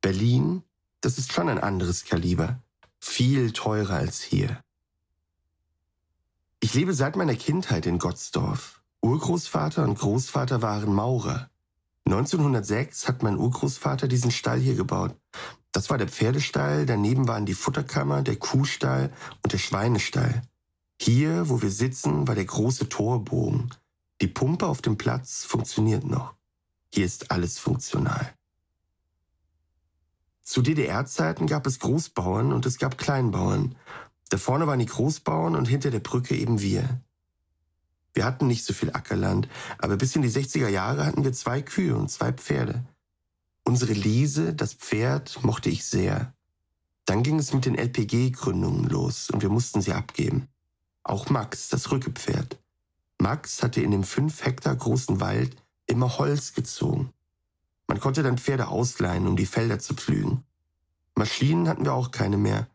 Berlin, 0.00 0.62
das 1.00 1.18
ist 1.18 1.32
schon 1.32 1.48
ein 1.48 1.58
anderes 1.58 2.04
Kaliber. 2.04 2.62
Viel 3.00 3.52
teurer 3.52 3.96
als 3.96 4.22
hier. 4.22 4.63
Ich 6.64 6.72
lebe 6.72 6.94
seit 6.94 7.14
meiner 7.14 7.34
Kindheit 7.34 7.84
in 7.84 7.98
Gottsdorf. 7.98 8.80
Urgroßvater 9.02 9.84
und 9.84 9.98
Großvater 9.98 10.62
waren 10.62 10.94
Maurer. 10.94 11.50
1906 12.06 13.06
hat 13.06 13.22
mein 13.22 13.36
Urgroßvater 13.36 14.08
diesen 14.08 14.30
Stall 14.30 14.60
hier 14.60 14.74
gebaut. 14.74 15.14
Das 15.72 15.90
war 15.90 15.98
der 15.98 16.08
Pferdestall, 16.08 16.86
daneben 16.86 17.28
waren 17.28 17.44
die 17.44 17.52
Futterkammer, 17.52 18.22
der 18.22 18.36
Kuhstall 18.36 19.12
und 19.42 19.52
der 19.52 19.58
Schweinestall. 19.58 20.40
Hier, 20.98 21.50
wo 21.50 21.60
wir 21.60 21.70
sitzen, 21.70 22.26
war 22.26 22.34
der 22.34 22.46
große 22.46 22.88
Torbogen. 22.88 23.68
Die 24.22 24.28
Pumpe 24.28 24.66
auf 24.66 24.80
dem 24.80 24.96
Platz 24.96 25.44
funktioniert 25.44 26.04
noch. 26.04 26.32
Hier 26.94 27.04
ist 27.04 27.30
alles 27.30 27.58
funktional. 27.58 28.32
Zu 30.42 30.62
DDR-Zeiten 30.62 31.46
gab 31.46 31.66
es 31.66 31.78
Großbauern 31.78 32.54
und 32.54 32.64
es 32.64 32.78
gab 32.78 32.96
Kleinbauern. 32.96 33.74
Da 34.28 34.38
vorne 34.38 34.66
waren 34.66 34.78
die 34.78 34.86
Großbauern 34.86 35.54
und 35.54 35.66
hinter 35.66 35.90
der 35.90 36.00
Brücke 36.00 36.36
eben 36.36 36.60
wir. 36.60 37.00
Wir 38.14 38.24
hatten 38.24 38.46
nicht 38.46 38.64
so 38.64 38.72
viel 38.72 38.90
Ackerland, 38.92 39.48
aber 39.78 39.96
bis 39.96 40.14
in 40.14 40.22
die 40.22 40.30
60er 40.30 40.68
Jahre 40.68 41.04
hatten 41.04 41.24
wir 41.24 41.32
zwei 41.32 41.62
Kühe 41.62 41.96
und 41.96 42.10
zwei 42.10 42.32
Pferde. 42.32 42.84
Unsere 43.64 43.92
Lise, 43.92 44.54
das 44.54 44.74
Pferd, 44.74 45.42
mochte 45.42 45.68
ich 45.68 45.84
sehr. 45.84 46.32
Dann 47.06 47.22
ging 47.22 47.38
es 47.38 47.52
mit 47.52 47.66
den 47.66 47.74
LPG-Gründungen 47.74 48.88
los 48.88 49.30
und 49.30 49.42
wir 49.42 49.48
mussten 49.48 49.82
sie 49.82 49.92
abgeben. 49.92 50.48
Auch 51.02 51.28
Max, 51.28 51.68
das 51.68 51.90
Rückepferd. 51.90 52.58
Max 53.18 53.62
hatte 53.62 53.80
in 53.80 53.90
dem 53.90 54.04
fünf 54.04 54.44
Hektar 54.44 54.76
großen 54.76 55.20
Wald 55.20 55.56
immer 55.86 56.18
Holz 56.18 56.54
gezogen. 56.54 57.12
Man 57.86 58.00
konnte 58.00 58.22
dann 58.22 58.38
Pferde 58.38 58.68
ausleihen, 58.68 59.26
um 59.26 59.36
die 59.36 59.46
Felder 59.46 59.78
zu 59.78 59.94
pflügen. 59.94 60.44
Maschinen 61.14 61.68
hatten 61.68 61.84
wir 61.84 61.92
auch 61.92 62.10
keine 62.10 62.36
mehr, 62.36 62.66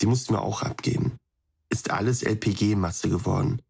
die 0.00 0.06
mussten 0.06 0.34
wir 0.34 0.42
auch 0.42 0.62
abgeben. 0.62 1.16
Ist 1.68 1.90
alles 1.90 2.22
LPG-Masse 2.22 3.08
geworden. 3.08 3.62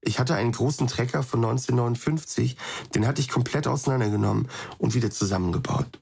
Ich 0.00 0.18
hatte 0.18 0.34
einen 0.34 0.52
großen 0.52 0.86
Trecker 0.86 1.22
von 1.22 1.44
1959, 1.44 2.56
den 2.94 3.06
hatte 3.06 3.20
ich 3.20 3.28
komplett 3.28 3.66
auseinandergenommen 3.66 4.48
und 4.78 4.94
wieder 4.94 5.10
zusammengebaut. 5.10 6.00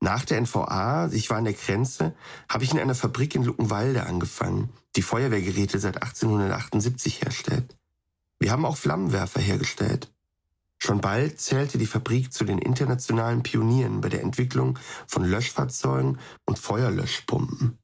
Nach 0.00 0.24
der 0.24 0.40
NVA, 0.40 1.08
ich 1.12 1.30
war 1.30 1.38
an 1.38 1.44
der 1.44 1.54
Grenze, 1.54 2.14
habe 2.48 2.62
ich 2.62 2.72
in 2.72 2.78
einer 2.78 2.94
Fabrik 2.94 3.34
in 3.34 3.42
Luckenwalde 3.42 4.04
angefangen, 4.04 4.70
die 4.94 5.02
Feuerwehrgeräte 5.02 5.78
seit 5.78 6.02
1878 6.02 7.22
herstellt. 7.22 7.76
Wir 8.38 8.52
haben 8.52 8.64
auch 8.64 8.76
Flammenwerfer 8.76 9.40
hergestellt. 9.40 10.12
Schon 10.78 11.00
bald 11.00 11.40
zählte 11.40 11.78
die 11.78 11.86
Fabrik 11.86 12.32
zu 12.32 12.44
den 12.44 12.58
internationalen 12.58 13.42
Pionieren 13.42 14.00
bei 14.00 14.08
der 14.08 14.22
Entwicklung 14.22 14.78
von 15.06 15.24
Löschfahrzeugen 15.24 16.18
und 16.44 16.58
Feuerlöschpumpen. 16.58 17.78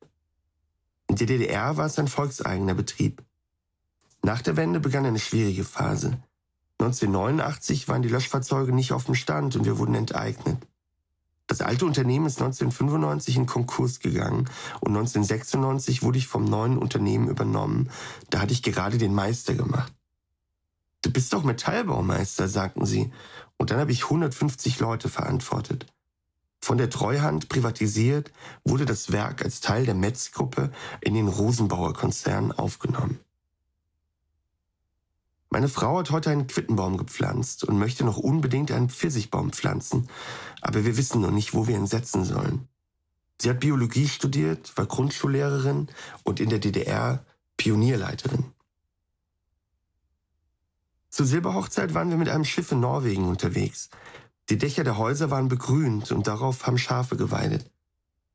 In 1.09 1.17
der 1.17 1.27
DDR 1.27 1.77
war 1.77 1.87
es 1.87 1.99
ein 1.99 2.09
volkseigener 2.09 2.75
Betrieb. 2.75 3.23
Nach 4.23 4.41
der 4.41 4.57
Wende 4.57 4.81
begann 4.81 5.05
eine 5.05 5.19
schwierige 5.19 5.65
Phase. 5.65 6.23
1989 6.79 7.89
waren 7.89 8.03
die 8.03 8.09
Löschfahrzeuge 8.09 8.73
nicht 8.73 8.93
auf 8.93 9.05
dem 9.05 9.15
Stand 9.15 9.57
und 9.57 9.65
wir 9.65 9.79
wurden 9.79 9.95
enteignet. 9.95 10.59
Das 11.47 11.61
alte 11.61 11.85
Unternehmen 11.85 12.27
ist 12.27 12.41
1995 12.41 13.37
in 13.37 13.47
Konkurs 13.47 14.01
gegangen 14.01 14.49
und 14.81 14.97
1996 14.97 16.03
wurde 16.03 16.19
ich 16.19 16.27
vom 16.27 16.45
neuen 16.45 16.79
Unternehmen 16.79 17.29
übernommen. 17.29 17.91
Da 18.31 18.41
hatte 18.41 18.53
ich 18.53 18.63
gerade 18.63 18.97
den 18.97 19.13
Meister 19.13 19.55
gemacht. 19.55 19.93
Du 21.03 21.11
bist 21.11 21.33
doch 21.33 21.43
Metallbaumeister, 21.43 22.49
sagten 22.49 22.87
sie. 22.87 23.13
Und 23.57 23.71
dann 23.71 23.79
habe 23.79 23.93
ich 23.93 24.05
150 24.05 24.81
Leute 24.81 25.09
verantwortet. 25.09 25.87
Von 26.61 26.79
der 26.79 26.91
Treuhand 26.91 27.49
privatisiert 27.49 28.33
wurde 28.65 28.87
das 28.87 29.11
Werk 29.11 29.45
als 29.45 29.61
Teil 29.61 29.85
der 29.85 29.97
Metz-Gruppe 29.97 30.71
in 31.01 31.15
den 31.15 31.27
Rosenbauer 31.27 31.93
Konzern 31.93 32.53
aufgenommen. 32.53 33.19
Meine 35.51 35.69
Frau 35.69 35.99
hat 35.99 36.11
heute 36.11 36.31
einen 36.31 36.47
Quittenbaum 36.47 36.97
gepflanzt 36.97 37.65
und 37.65 37.79
möchte 37.79 38.05
noch 38.05 38.17
unbedingt 38.17 38.71
einen 38.71 38.89
Pfirsichbaum 38.89 39.53
pflanzen, 39.53 40.09
aber 40.63 40.85
wir 40.85 40.97
wissen 40.97 41.21
noch 41.21 41.33
nicht, 41.33 41.53
wo 41.53 41.67
wir 41.67 41.77
ihn 41.77 41.87
setzen 41.87 42.25
sollen. 42.25 42.69
Sie 43.39 43.51
hat 43.51 43.61
Biologie 43.61 44.09
studiert, 44.09 44.75
war 44.79 44.87
Grundschullehrerin 44.87 45.89
und 46.23 46.41
in 46.41 46.49
der 46.49 46.61
DDR 46.61 47.25
Pionierleiterin. 47.57 48.53
Zur 51.13 51.27
Silberhochzeit 51.27 51.93
waren 51.93 52.09
wir 52.09 52.17
mit 52.17 52.31
einem 52.31 52.47
Schiff 52.47 52.73
in 52.73 52.81
Norwegen 52.81 53.29
unterwegs. 53.29 53.91
Die 54.49 54.57
Dächer 54.57 54.83
der 54.83 54.97
Häuser 54.97 55.31
waren 55.31 55.49
begrünt 55.49 56.11
und 56.11 56.27
darauf 56.27 56.67
haben 56.67 56.79
Schafe 56.79 57.19
geweidet. 57.19 57.71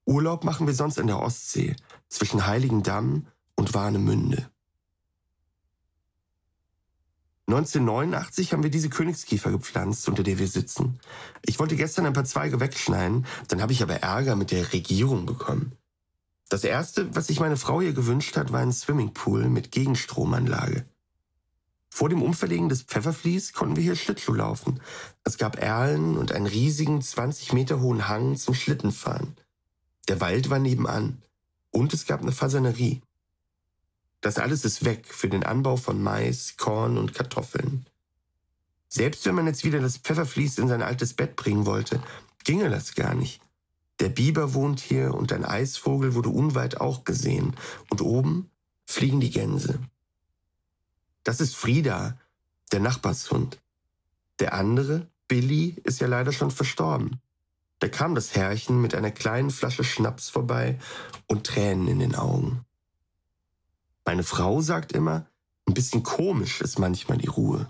Urlaub 0.06 0.44
machen 0.44 0.68
wir 0.68 0.76
sonst 0.76 1.00
in 1.00 1.08
der 1.08 1.20
Ostsee, 1.20 1.76
zwischen 2.08 2.46
Heiligendamm 2.46 3.26
und 3.56 3.74
Warnemünde. 3.74 4.48
1989 7.48 8.54
haben 8.54 8.62
wir 8.62 8.70
diese 8.70 8.90
Königskiefer 8.90 9.50
gepflanzt, 9.50 10.08
unter 10.08 10.22
der 10.22 10.38
wir 10.38 10.48
sitzen. 10.48 11.00
Ich 11.42 11.58
wollte 11.58 11.78
gestern 11.78 12.06
ein 12.06 12.14
paar 12.14 12.26
Zweige 12.26 12.60
wegschneiden, 12.60 13.26
dann 13.48 13.62
habe 13.64 13.74
ich 13.74 13.82
aber 13.82 13.96
Ärger 13.96 14.36
mit 14.36 14.52
der 14.52 14.72
Regierung 14.72 15.26
bekommen. 15.26 15.72
Das 16.48 16.64
erste, 16.64 17.16
was 17.16 17.26
sich 17.26 17.40
meine 17.40 17.58
Frau 17.58 17.82
hier 17.82 17.94
gewünscht 17.94 18.38
hat, 18.38 18.52
war 18.52 18.60
ein 18.60 18.72
Swimmingpool 18.72 19.50
mit 19.50 19.72
Gegenstromanlage. 19.72 20.86
Vor 21.98 22.10
dem 22.10 22.22
Umverlegen 22.22 22.70
des 22.70 22.84
Pfefferflies 22.84 23.54
konnten 23.54 23.76
wir 23.76 23.82
hier 23.82 23.96
Schlittschuh 23.96 24.36
laufen. 24.36 24.82
Es 25.24 25.40
gab 25.40 25.60
Erlen 25.60 26.16
und 26.16 26.32
einen 26.32 26.46
riesigen 26.46 27.02
20 27.02 27.54
Meter 27.54 27.80
hohen 27.80 28.08
Hang 28.08 28.36
zum 28.36 28.54
Schlittenfahren. 28.54 29.36
Der 30.08 30.22
Wald 30.22 30.52
war 30.52 30.60
nebenan. 30.60 31.24
Und 31.72 31.96
es 31.96 32.06
gab 32.06 32.22
eine 32.22 32.32
Fasanerie. 32.32 33.02
Das 34.22 34.38
alles 34.38 34.64
ist 34.64 34.86
weg 34.86 35.08
für 35.08 35.28
den 35.28 35.44
Anbau 35.44 35.76
von 35.76 36.00
Mais, 36.04 36.56
Korn 36.56 37.00
und 37.00 37.16
Kartoffeln. 37.16 37.88
Selbst 38.88 39.26
wenn 39.26 39.34
man 39.34 39.48
jetzt 39.48 39.64
wieder 39.64 39.80
das 39.80 39.98
Pfefferflies 39.98 40.60
in 40.60 40.68
sein 40.68 40.84
altes 40.84 41.16
Bett 41.16 41.36
bringen 41.36 41.66
wollte, 41.66 42.00
ginge 42.44 42.70
das 42.70 42.94
gar 42.94 43.16
nicht. 43.16 43.42
Der 44.00 44.10
Biber 44.10 44.54
wohnt 44.54 44.82
hier 44.82 45.16
und 45.16 45.34
ein 45.34 45.44
Eisvogel 45.44 46.14
wurde 46.14 46.30
unweit 46.30 46.80
auch 46.80 47.06
gesehen. 47.06 47.56
Und 47.90 48.02
oben 48.02 48.52
fliegen 48.86 49.20
die 49.20 49.32
Gänse. 49.32 49.80
Das 51.28 51.42
ist 51.42 51.58
Frieda, 51.58 52.18
der 52.72 52.80
Nachbarshund. 52.80 53.60
Der 54.40 54.54
andere, 54.54 55.08
Billy, 55.28 55.76
ist 55.84 56.00
ja 56.00 56.08
leider 56.08 56.32
schon 56.32 56.52
verstorben. 56.52 57.20
Da 57.80 57.90
kam 57.90 58.16
das 58.16 58.34
Herrchen 58.34 58.82
mit 58.82 58.96
einer 58.96 59.12
kleinen 59.12 59.50
Flasche 59.50 59.84
Schnaps 59.84 60.30
vorbei 60.30 60.80
und 61.28 61.46
Tränen 61.46 61.90
in 61.90 62.00
den 62.00 62.16
Augen. 62.16 62.64
Meine 64.06 64.24
Frau 64.24 64.62
sagt 64.62 64.94
immer, 64.94 65.26
ein 65.68 65.74
bisschen 65.74 66.02
komisch 66.02 66.62
ist 66.62 66.80
manchmal 66.80 67.18
die 67.18 67.28
Ruhe. 67.28 67.70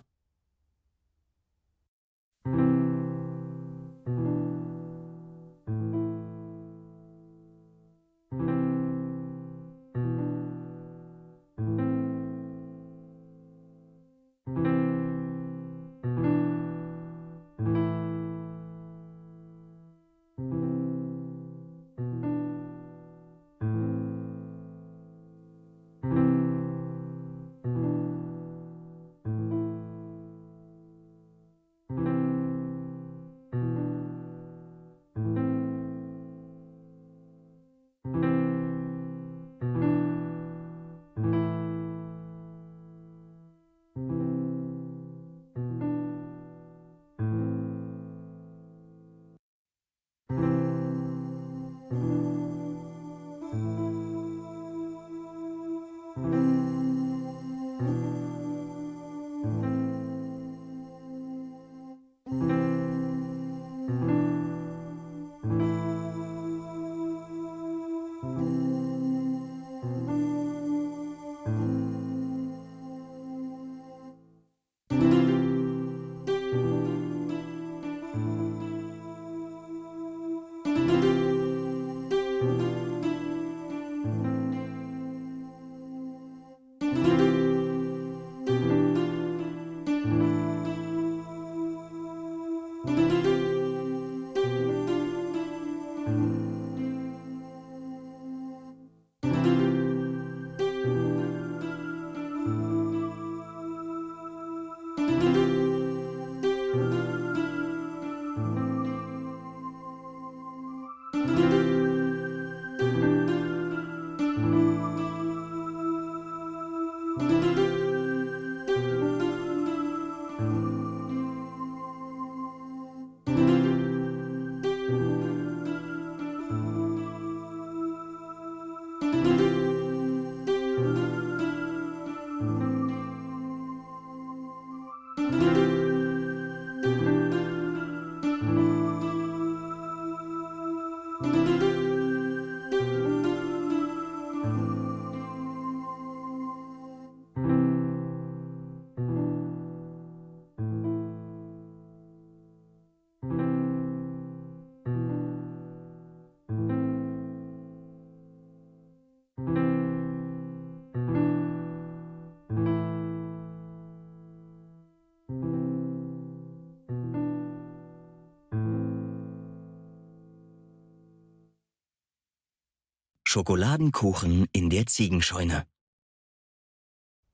Schokoladenkuchen 173.38 174.47
in 174.52 174.71
der 174.71 174.88
Ziegenscheune. 174.88 175.67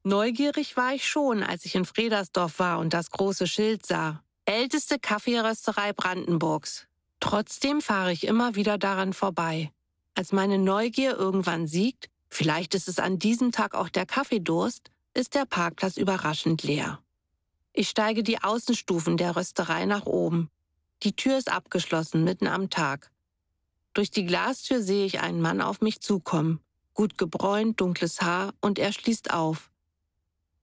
Neugierig 0.04 0.76
war 0.76 0.94
ich 0.94 1.08
schon, 1.08 1.44
als 1.44 1.64
ich 1.64 1.76
in 1.76 1.86
Fredersdorf 1.86 2.60
war 2.60 2.80
und 2.80 2.94
das 2.94 3.10
große 3.10 3.48
Schild 3.48 3.86
sah. 3.86 4.22
Älteste 4.44 5.00
Kaffeerösterei 5.00 5.94
Brandenburgs. 5.94 6.88
Trotzdem 7.22 7.80
fahre 7.80 8.12
ich 8.12 8.28
immer 8.28 8.56
wieder 8.56 8.78
daran 8.78 9.14
vorbei. 9.14 9.72
Als 10.14 10.34
meine 10.34 10.58
Neugier 10.58 11.16
irgendwann 11.16 11.68
siegt, 11.68 12.10
vielleicht 12.28 12.76
ist 12.76 12.90
es 12.90 13.00
an 13.00 13.18
diesem 13.18 13.54
Tag 13.54 13.74
auch 13.74 13.88
der 13.88 14.06
Kaffeedurst, 14.06 14.92
ist 15.14 15.36
der 15.36 15.46
Parkplatz 15.46 15.96
überraschend 15.96 16.64
leer. 16.64 17.00
Ich 17.72 17.88
steige 17.88 18.24
die 18.24 18.44
Außenstufen 18.44 19.16
der 19.16 19.38
Rösterei 19.38 19.86
nach 19.86 20.06
oben. 20.06 20.50
Die 21.04 21.16
Tür 21.16 21.38
ist 21.38 21.50
abgeschlossen, 21.50 22.26
mitten 22.26 22.48
am 22.48 22.70
Tag. 22.70 23.13
Durch 23.94 24.10
die 24.10 24.26
Glastür 24.26 24.82
sehe 24.82 25.06
ich 25.06 25.20
einen 25.20 25.42
Mann 25.42 25.62
auf 25.62 25.82
mich 25.82 26.02
zukommen. 26.02 26.60
Gut 26.94 27.18
gebräunt, 27.18 27.80
dunkles 27.80 28.22
Haar 28.22 28.54
und 28.62 28.80
er 28.80 28.92
schließt 28.92 29.34
auf. 29.34 29.70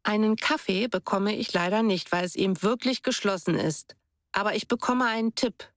Einen 0.03 0.37
Kaffee 0.37 0.89
bekomme 0.89 1.37
ich 1.37 1.53
leider 1.53 1.83
nicht, 1.83 2.11
weil 2.13 2.25
es 2.25 2.35
eben 2.35 2.63
wirklich 2.63 3.03
geschlossen 3.03 3.55
ist. 3.55 3.97
Aber 4.33 4.55
ich 4.55 4.69
bekomme 4.69 5.07
einen 5.07 5.35
Tipp. 5.35 5.69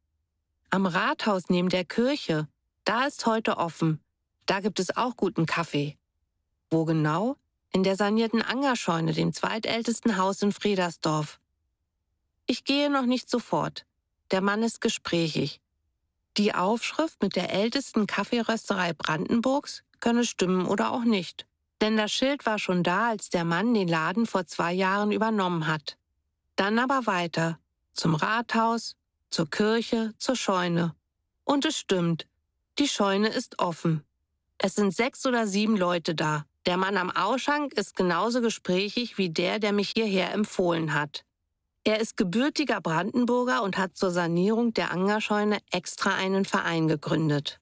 Am 0.70 0.86
Rathaus 0.86 1.50
neben 1.50 1.70
der 1.70 1.86
Kirche, 1.86 2.48
da 2.86 3.06
ist 3.06 3.26
heute 3.26 3.58
offen. 3.58 4.00
Da 4.46 4.60
gibt 4.60 4.80
es 4.80 4.96
auch 4.96 5.16
guten 5.16 5.46
Kaffee. 5.46 5.98
Wo 6.70 6.86
genau? 6.86 7.38
In 7.72 7.84
der 7.84 7.96
sanierten 7.96 8.42
Angerscheune, 8.42 9.14
dem 9.14 9.34
zweitältesten 9.34 10.18
Haus 10.18 10.42
in 10.42 10.52
Fredersdorf. 10.52 11.40
Ich 12.46 12.64
gehe 12.64 12.90
noch 12.90 13.06
nicht 13.06 13.30
sofort. 13.30 13.86
Der 14.32 14.42
Mann 14.42 14.64
ist 14.64 14.82
gesprächig. 14.82 15.62
Die 16.38 16.56
Aufschrift 16.56 17.22
mit 17.22 17.36
der 17.36 17.54
ältesten 17.54 18.08
Kaffeerösterei 18.08 18.94
Brandenburgs 18.94 19.84
könne 20.00 20.26
stimmen 20.26 20.66
oder 20.66 20.92
auch 20.92 21.04
nicht. 21.04 21.46
Denn 21.80 21.96
das 21.96 22.12
Schild 22.12 22.46
war 22.46 22.58
schon 22.58 22.82
da, 22.82 23.10
als 23.10 23.30
der 23.30 23.46
Mann 23.46 23.74
den 23.74 23.88
Laden 23.88 24.26
vor 24.26 24.46
zwei 24.46 24.74
Jahren 24.74 25.12
übernommen 25.12 25.68
hat. 25.68 25.98
Dann 26.56 26.80
aber 26.80 27.06
weiter. 27.06 27.60
Zum 27.94 28.16
Rathaus, 28.16 28.96
zur 29.30 29.50
Kirche, 29.50 30.14
zur 30.18 30.36
Scheune. 30.36 30.96
Und 31.44 31.66
es 31.66 31.78
stimmt. 31.78 32.26
Die 32.80 32.88
Scheune 32.88 33.28
ist 33.28 33.60
offen. 33.60 34.04
Es 34.58 34.76
sind 34.76 34.96
sechs 34.96 35.26
oder 35.28 35.46
sieben 35.46 35.78
Leute 35.78 36.16
da. 36.16 36.46
Der 36.66 36.78
Mann 36.78 36.98
am 36.98 37.12
Ausschank 37.12 37.74
ist 37.74 37.96
genauso 37.96 38.42
gesprächig 38.42 39.18
wie 39.18 39.30
der, 39.30 39.60
der 39.60 39.74
mich 39.74 39.92
hierher 39.96 40.32
empfohlen 40.32 40.94
hat. 40.94 41.26
Er 41.86 42.00
ist 42.00 42.16
gebürtiger 42.16 42.80
Brandenburger 42.80 43.62
und 43.62 43.78
hat 43.78 43.98
zur 43.98 44.12
Sanierung 44.12 44.74
der 44.74 44.92
Angerscheune 44.92 45.58
extra 45.70 46.16
einen 46.16 46.46
Verein 46.46 46.88
gegründet. 46.88 47.60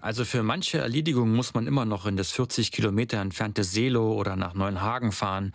Also 0.00 0.24
für 0.24 0.42
manche 0.42 0.78
Erledigung 0.78 1.34
muss 1.34 1.54
man 1.54 1.66
immer 1.66 1.84
noch 1.84 2.06
in 2.06 2.16
das 2.16 2.30
40 2.30 2.70
Kilometer 2.70 3.18
entfernte 3.20 3.64
Seelow 3.64 4.12
oder 4.14 4.36
nach 4.36 4.54
Neuenhagen 4.54 5.12
fahren. 5.12 5.52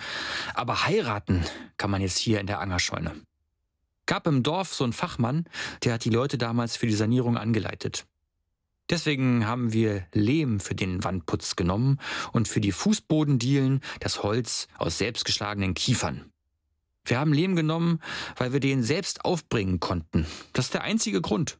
Aber 0.55 0.87
heiraten 0.87 1.45
kann 1.77 1.91
man 1.91 2.01
jetzt 2.01 2.17
hier 2.17 2.39
in 2.41 2.47
der 2.47 2.59
Angerscheune. 2.59 3.13
Gab 4.07 4.27
im 4.27 4.41
Dorf 4.43 4.73
so 4.73 4.83
einen 4.83 4.91
Fachmann, 4.91 5.45
der 5.83 5.93
hat 5.93 6.03
die 6.03 6.09
Leute 6.09 6.37
damals 6.37 6.75
für 6.75 6.87
die 6.87 6.95
Sanierung 6.95 7.37
angeleitet. 7.37 8.07
Deswegen 8.89 9.45
haben 9.45 9.71
wir 9.71 10.07
Lehm 10.13 10.59
für 10.59 10.75
den 10.75 11.03
Wandputz 11.03 11.55
genommen 11.55 11.99
und 12.31 12.47
für 12.47 12.59
die 12.59 12.71
Fußbodendielen 12.71 13.81
das 13.99 14.23
Holz 14.23 14.67
aus 14.77 14.97
selbstgeschlagenen 14.97 15.75
Kiefern. 15.75 16.31
Wir 17.05 17.19
haben 17.19 17.33
Lehm 17.33 17.55
genommen, 17.55 18.01
weil 18.35 18.53
wir 18.53 18.59
den 18.59 18.83
selbst 18.83 19.25
aufbringen 19.25 19.79
konnten. 19.79 20.25
Das 20.53 20.65
ist 20.65 20.73
der 20.73 20.83
einzige 20.83 21.21
Grund. 21.21 21.59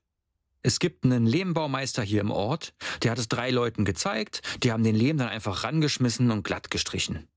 Es 0.61 0.79
gibt 0.79 1.05
einen 1.05 1.25
Lehmbaumeister 1.25 2.03
hier 2.03 2.21
im 2.21 2.31
Ort, 2.31 2.73
der 3.01 3.11
hat 3.11 3.19
es 3.19 3.29
drei 3.29 3.49
Leuten 3.49 3.85
gezeigt, 3.85 4.41
die 4.61 4.71
haben 4.71 4.83
den 4.83 4.95
Lehm 4.95 5.17
dann 5.17 5.29
einfach 5.29 5.63
rangeschmissen 5.63 6.31
und 6.31 6.43
glatt 6.43 6.69
gestrichen. 6.69 7.27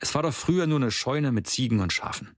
Es 0.00 0.14
war 0.14 0.22
doch 0.22 0.34
früher 0.34 0.66
nur 0.66 0.80
eine 0.80 0.90
Scheune 0.90 1.30
mit 1.30 1.46
Ziegen 1.46 1.80
und 1.80 1.92
Schafen. 1.92 2.34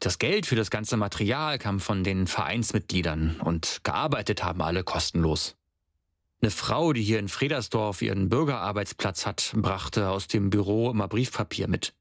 Das 0.00 0.18
Geld 0.18 0.44
für 0.44 0.56
das 0.56 0.70
ganze 0.70 0.98
Material 0.98 1.58
kam 1.58 1.80
von 1.80 2.04
den 2.04 2.26
Vereinsmitgliedern 2.26 3.40
und 3.40 3.80
gearbeitet 3.82 4.44
haben 4.44 4.60
alle 4.60 4.84
kostenlos. 4.84 5.56
Eine 6.42 6.50
Frau, 6.50 6.92
die 6.92 7.02
hier 7.02 7.18
in 7.18 7.28
Fredersdorf 7.28 8.02
ihren 8.02 8.28
Bürgerarbeitsplatz 8.28 9.26
hat, 9.26 9.52
brachte 9.56 10.10
aus 10.10 10.28
dem 10.28 10.50
Büro 10.50 10.90
immer 10.90 11.08
Briefpapier 11.08 11.66
mit. 11.66 11.94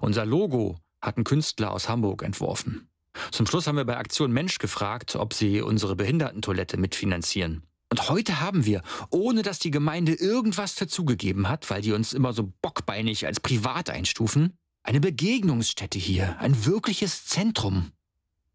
Unser 0.00 0.24
Logo 0.24 0.78
hat 1.00 1.18
ein 1.18 1.24
Künstler 1.24 1.72
aus 1.72 1.88
Hamburg 1.88 2.22
entworfen. 2.22 2.88
Zum 3.30 3.46
Schluss 3.46 3.66
haben 3.66 3.76
wir 3.76 3.84
bei 3.84 3.96
Aktion 3.96 4.32
Mensch 4.32 4.58
gefragt, 4.58 5.16
ob 5.16 5.34
sie 5.34 5.60
unsere 5.60 5.96
Behindertentoilette 5.96 6.76
mitfinanzieren. 6.76 7.62
Und 7.90 8.08
heute 8.08 8.40
haben 8.40 8.64
wir, 8.64 8.82
ohne 9.10 9.42
dass 9.42 9.58
die 9.58 9.70
Gemeinde 9.70 10.14
irgendwas 10.14 10.76
dazugegeben 10.76 11.48
hat, 11.48 11.68
weil 11.68 11.82
die 11.82 11.92
uns 11.92 12.14
immer 12.14 12.32
so 12.32 12.50
bockbeinig 12.62 13.26
als 13.26 13.40
privat 13.40 13.90
einstufen, 13.90 14.56
eine 14.82 15.00
Begegnungsstätte 15.00 15.98
hier, 15.98 16.38
ein 16.38 16.64
wirkliches 16.64 17.26
Zentrum. 17.26 17.92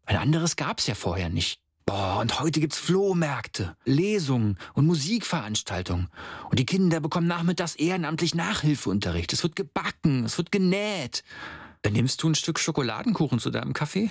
Ein 0.06 0.16
anderes 0.16 0.56
gab's 0.56 0.86
ja 0.86 0.94
vorher 0.94 1.28
nicht. 1.28 1.60
Boah, 1.88 2.18
und 2.20 2.38
heute 2.38 2.60
gibt's 2.60 2.76
Flohmärkte, 2.76 3.74
Lesungen 3.86 4.58
und 4.74 4.84
Musikveranstaltungen. 4.84 6.08
Und 6.50 6.58
die 6.58 6.66
Kinder 6.66 7.00
bekommen 7.00 7.26
nachmittags 7.26 7.76
ehrenamtlich 7.76 8.34
Nachhilfeunterricht. 8.34 9.32
Es 9.32 9.42
wird 9.42 9.56
gebacken, 9.56 10.22
es 10.26 10.36
wird 10.36 10.52
genäht. 10.52 11.24
Dann 11.80 11.94
nimmst 11.94 12.22
du 12.22 12.28
ein 12.28 12.34
Stück 12.34 12.58
Schokoladenkuchen 12.58 13.38
zu 13.38 13.48
deinem 13.48 13.72
Kaffee? 13.72 14.10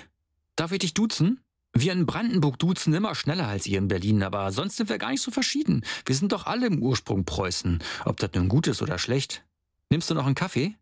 Darf 0.56 0.72
ich 0.72 0.80
dich 0.80 0.96
duzen? 0.96 1.40
Wir 1.72 1.94
in 1.94 2.08
Brandenburg 2.08 2.58
duzen 2.58 2.96
immer 2.96 3.14
schneller 3.14 3.48
als 3.48 3.68
ihr 3.68 3.78
in 3.78 3.90
Berlin, 3.90 4.24
aber 4.24 4.52
sonst 4.52 4.78
sind 4.78 4.90
wir 4.90 4.98
gar 4.98 5.12
nicht 5.12 5.22
so 5.22 5.30
verschieden. 5.30 5.86
Wir 6.04 6.16
sind 6.16 6.32
doch 6.32 6.48
alle 6.48 6.66
im 6.66 6.82
Ursprung 6.82 7.26
Preußen, 7.26 7.84
ob 8.06 8.18
das 8.18 8.32
nun 8.34 8.50
gut 8.50 8.66
ist 8.66 8.82
oder 8.82 8.98
schlecht. 8.98 9.46
Nimmst 9.92 10.10
du 10.10 10.16
noch 10.16 10.26
einen 10.26 10.34
Kaffee? 10.34 10.76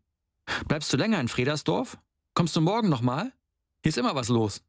Bleibst 0.66 0.90
du 0.94 0.96
länger 0.96 1.20
in 1.20 1.28
Fredersdorf? 1.28 1.98
Kommst 2.32 2.56
du 2.56 2.62
morgen 2.62 2.88
nochmal? 2.88 3.34
Hier 3.82 3.90
ist 3.90 3.98
immer 3.98 4.14
was 4.14 4.28
los. 4.28 4.62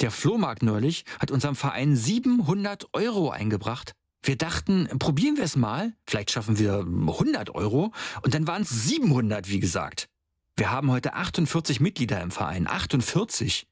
Der 0.00 0.10
Flohmarkt 0.10 0.62
neulich 0.62 1.04
hat 1.18 1.30
unserem 1.30 1.54
Verein 1.54 1.94
700 1.94 2.86
Euro 2.92 3.30
eingebracht. 3.30 3.92
Wir 4.24 4.36
dachten, 4.36 4.88
probieren 4.98 5.36
wir 5.36 5.44
es 5.44 5.56
mal. 5.56 5.94
Vielleicht 6.06 6.30
schaffen 6.30 6.58
wir 6.58 6.80
100 6.80 7.54
Euro. 7.54 7.92
Und 8.22 8.34
dann 8.34 8.46
waren 8.46 8.62
es 8.62 8.70
700, 8.70 9.48
wie 9.48 9.60
gesagt. 9.60 10.08
Wir 10.56 10.70
haben 10.70 10.90
heute 10.90 11.14
48 11.14 11.80
Mitglieder 11.80 12.20
im 12.20 12.30
Verein. 12.30 12.66
48. 12.66 13.66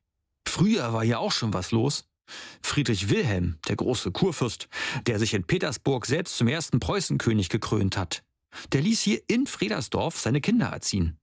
Früher 0.47 0.93
war 0.93 1.05
hier 1.05 1.21
auch 1.21 1.33
schon 1.33 1.53
was 1.53 1.71
los. 1.71 2.05
Friedrich 2.63 3.09
Wilhelm, 3.11 3.59
der 3.69 3.77
große 3.77 4.13
Kurfürst, 4.13 4.69
der 5.07 5.19
sich 5.19 5.35
in 5.35 5.45
Petersburg 5.45 6.07
selbst 6.07 6.37
zum 6.37 6.49
ersten 6.49 6.81
Preußenkönig 6.81 7.49
gekrönt 7.49 7.97
hat, 7.97 8.23
der 8.73 8.83
ließ 8.83 9.01
hier 9.01 9.21
in 9.27 9.47
Fredersdorf 9.47 10.19
seine 10.19 10.41
Kinder 10.41 10.67
erziehen. 10.67 11.19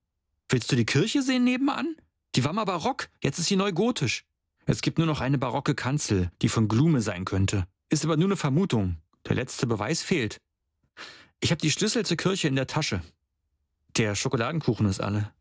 Willst 0.50 0.72
du 0.72 0.76
die 0.76 0.86
Kirche 0.86 1.22
sehen 1.22 1.44
nebenan? 1.44 1.96
Die 2.36 2.44
war 2.44 2.54
mal 2.54 2.66
barock, 2.66 3.10
jetzt 3.22 3.40
ist 3.40 3.48
sie 3.48 3.56
neugotisch. 3.56 4.24
Es 4.70 4.82
gibt 4.82 4.98
nur 4.98 5.08
noch 5.08 5.22
eine 5.22 5.38
barocke 5.38 5.76
Kanzel, 5.76 6.30
die 6.42 6.50
von 6.50 6.68
Glume 6.68 7.02
sein 7.02 7.24
könnte. 7.24 7.66
Ist 7.90 8.04
aber 8.04 8.18
nur 8.18 8.28
eine 8.28 8.36
Vermutung. 8.36 8.98
Der 9.26 9.36
letzte 9.36 9.66
Beweis 9.66 10.02
fehlt. 10.02 10.42
Ich 11.40 11.52
habe 11.52 11.62
die 11.62 11.72
Schlüssel 11.72 12.06
zur 12.06 12.18
Kirche 12.18 12.50
in 12.50 12.58
der 12.58 12.68
Tasche. 12.68 13.02
Der 13.96 14.14
Schokoladenkuchen 14.14 14.86
ist 14.88 15.00
alle. 15.00 15.32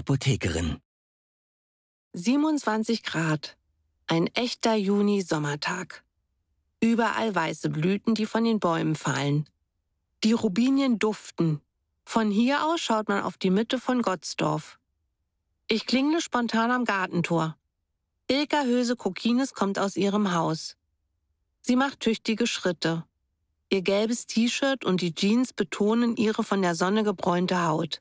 Apothekerin. 0.00 0.80
27 2.14 3.02
Grad. 3.02 3.58
Ein 4.06 4.28
echter 4.28 4.74
Juni-Sommertag. 4.74 6.02
Überall 6.80 7.34
weiße 7.34 7.68
Blüten, 7.68 8.14
die 8.14 8.24
von 8.24 8.44
den 8.44 8.60
Bäumen 8.60 8.94
fallen. 8.94 9.46
Die 10.24 10.32
Rubinien 10.32 10.98
duften. 10.98 11.60
Von 12.06 12.30
hier 12.30 12.64
aus 12.64 12.80
schaut 12.80 13.10
man 13.10 13.22
auf 13.22 13.36
die 13.36 13.50
Mitte 13.50 13.78
von 13.78 14.00
Gottsdorf. 14.00 14.78
Ich 15.68 15.84
klingle 15.84 16.22
spontan 16.22 16.70
am 16.70 16.86
Gartentor. 16.86 17.58
Ilka 18.30 18.62
Höse 18.62 18.96
Kokines 18.96 19.52
kommt 19.52 19.78
aus 19.78 19.96
ihrem 19.96 20.32
Haus. 20.32 20.78
Sie 21.60 21.76
macht 21.76 22.00
tüchtige 22.00 22.46
Schritte. 22.46 23.04
Ihr 23.68 23.82
gelbes 23.82 24.24
T-Shirt 24.24 24.82
und 24.82 25.02
die 25.02 25.14
Jeans 25.14 25.52
betonen 25.52 26.16
ihre 26.16 26.42
von 26.42 26.62
der 26.62 26.74
Sonne 26.74 27.04
gebräunte 27.04 27.66
Haut. 27.66 28.00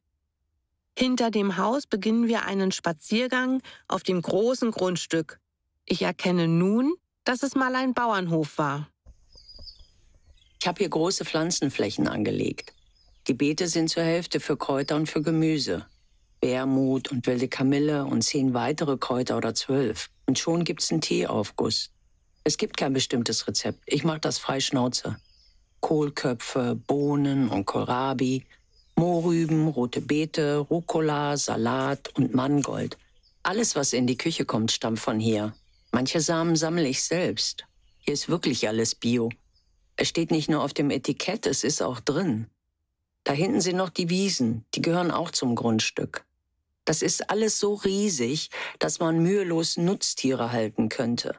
Hinter 1.00 1.32
dem 1.32 1.58
Haus 1.58 1.88
beginnen 1.88 2.28
wir 2.28 2.46
einen 2.46 2.72
Spaziergang 2.72 3.62
auf 3.88 4.04
dem 4.04 4.22
großen 4.22 4.72
Grundstück. 4.72 5.40
Ich 5.86 6.02
erkenne 6.02 6.48
nun 6.48 6.94
dass 7.30 7.44
es 7.44 7.54
mal 7.54 7.76
ein 7.76 7.94
Bauernhof 7.94 8.58
war. 8.58 8.90
Ich 10.60 10.68
habe 10.68 10.80
hier 10.80 10.90
große 10.90 11.26
Pflanzenflächen 11.26 12.08
angelegt. 12.08 12.74
Die 13.28 13.36
Beete 13.36 13.68
sind 13.68 13.92
zur 13.92 14.02
Hälfte 14.02 14.40
für 14.40 14.58
Kräuter 14.58 14.96
und 14.96 15.08
für 15.08 15.22
Gemüse. 15.22 15.86
Bärmut 16.42 17.12
und 17.12 17.28
wilde 17.28 17.48
Kamille 17.48 18.06
und 18.06 18.24
zehn 18.24 18.56
weitere 18.56 18.98
Kräuter 18.98 19.38
oder 19.38 19.54
zwölf. 19.54 20.10
Und 20.26 20.40
schon 20.40 20.64
gibt's 20.64 20.92
einen 20.92 21.02
Teeaufguss. 21.02 21.92
Es 22.44 22.58
gibt 22.58 22.78
kein 22.78 22.94
bestimmtes 22.94 23.48
Rezept. 23.48 23.84
Ich 23.86 24.04
mache 24.04 24.22
das 24.22 24.40
frei 24.40 24.60
Schnauze. 24.60 25.18
Kohlköpfe, 25.82 26.76
Bohnen 26.88 27.50
und 27.50 27.66
Kohlrabi, 27.66 28.44
Mohrrüben, 29.00 29.70
rote 29.70 30.02
Beete, 30.02 30.58
Rucola, 30.58 31.38
Salat 31.38 32.12
und 32.18 32.36
Mangold. 32.36 32.98
Alles, 33.44 33.78
was 33.78 33.94
in 33.94 34.08
die 34.08 34.18
Küche 34.18 34.44
kommt, 34.44 34.74
stammt 34.74 35.00
von 35.00 35.22
hier. 35.22 35.54
Manche 35.94 36.20
Samen 36.20 36.58
sammle 36.58 36.86
ich 36.86 37.02
selbst. 37.06 37.66
Hier 38.00 38.14
ist 38.14 38.28
wirklich 38.28 38.68
alles 38.68 38.96
Bio. 38.96 39.30
Es 39.96 40.10
steht 40.10 40.32
nicht 40.32 40.50
nur 40.50 40.62
auf 40.62 40.74
dem 40.74 40.90
Etikett, 40.92 41.46
es 41.46 41.64
ist 41.64 41.82
auch 41.82 42.02
drin. 42.02 42.48
Da 43.24 43.32
hinten 43.32 43.62
sind 43.62 43.78
noch 43.78 43.88
die 43.88 44.10
Wiesen, 44.10 44.66
die 44.76 44.82
gehören 44.82 45.12
auch 45.12 45.32
zum 45.32 45.56
Grundstück. 45.56 46.26
Das 46.84 47.02
ist 47.02 47.30
alles 47.30 47.58
so 47.58 47.76
riesig, 47.76 48.50
dass 48.80 49.00
man 49.00 49.24
mühelos 49.24 49.78
Nutztiere 49.78 50.52
halten 50.52 50.90
könnte. 50.90 51.38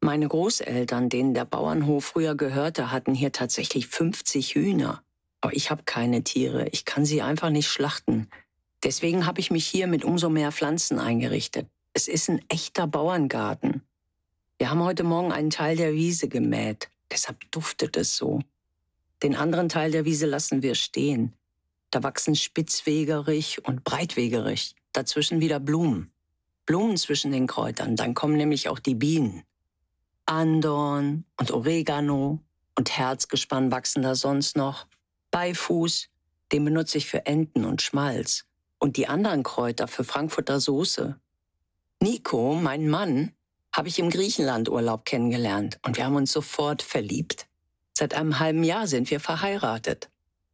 Meine 0.00 0.28
Großeltern, 0.28 1.08
denen 1.08 1.32
der 1.32 1.46
Bauernhof 1.46 2.04
früher 2.04 2.34
gehörte, 2.34 2.92
hatten 2.92 3.14
hier 3.14 3.32
tatsächlich 3.32 3.86
50 3.86 4.54
Hühner. 4.56 5.02
Aber 5.40 5.54
ich 5.54 5.70
habe 5.70 5.82
keine 5.84 6.24
Tiere, 6.24 6.68
ich 6.68 6.84
kann 6.84 7.04
sie 7.04 7.22
einfach 7.22 7.50
nicht 7.50 7.68
schlachten. 7.68 8.28
Deswegen 8.82 9.26
habe 9.26 9.40
ich 9.40 9.50
mich 9.50 9.66
hier 9.66 9.86
mit 9.86 10.04
umso 10.04 10.28
mehr 10.28 10.52
Pflanzen 10.52 10.98
eingerichtet. 10.98 11.68
Es 11.92 12.08
ist 12.08 12.28
ein 12.28 12.44
echter 12.48 12.86
Bauerngarten. 12.86 13.82
Wir 14.58 14.70
haben 14.70 14.82
heute 14.82 15.04
Morgen 15.04 15.32
einen 15.32 15.50
Teil 15.50 15.76
der 15.76 15.92
Wiese 15.92 16.28
gemäht, 16.28 16.88
deshalb 17.10 17.50
duftet 17.50 17.96
es 17.96 18.16
so. 18.16 18.40
Den 19.22 19.34
anderen 19.34 19.68
Teil 19.68 19.90
der 19.90 20.04
Wiese 20.04 20.26
lassen 20.26 20.62
wir 20.62 20.74
stehen. 20.74 21.34
Da 21.90 22.02
wachsen 22.02 22.34
spitzwegerig 22.34 23.64
und 23.64 23.84
breitwegerig, 23.84 24.74
dazwischen 24.92 25.40
wieder 25.40 25.60
Blumen. 25.60 26.10
Blumen 26.66 26.96
zwischen 26.96 27.32
den 27.32 27.46
Kräutern, 27.46 27.96
dann 27.96 28.14
kommen 28.14 28.36
nämlich 28.36 28.68
auch 28.68 28.78
die 28.78 28.94
Bienen. 28.94 29.44
Andorn 30.26 31.24
und 31.38 31.50
Oregano 31.52 32.40
und 32.76 32.98
Herzgespann 32.98 33.70
wachsen 33.70 34.02
da 34.02 34.14
sonst 34.14 34.56
noch. 34.56 34.86
Beifuß, 35.36 36.08
den 36.50 36.64
benutze 36.64 36.96
ich 36.96 37.08
für 37.08 37.26
Enten 37.26 37.66
und 37.66 37.82
Schmalz. 37.82 38.46
Und 38.78 38.96
die 38.96 39.06
anderen 39.06 39.42
Kräuter 39.42 39.86
für 39.86 40.02
Frankfurter 40.02 40.60
Soße. 40.60 41.20
Nico, 42.00 42.54
mein 42.54 42.88
Mann, 42.88 43.32
habe 43.70 43.88
ich 43.88 43.98
im 43.98 44.08
Griechenlandurlaub 44.08 45.04
kennengelernt 45.04 45.78
und 45.84 45.98
wir 45.98 46.06
haben 46.06 46.16
uns 46.16 46.32
sofort 46.32 46.80
verliebt. 46.80 47.48
Seit 47.92 48.14
einem 48.14 48.38
halben 48.38 48.64
Jahr 48.64 48.86
sind 48.86 49.10
wir 49.10 49.20
verheiratet. 49.20 50.08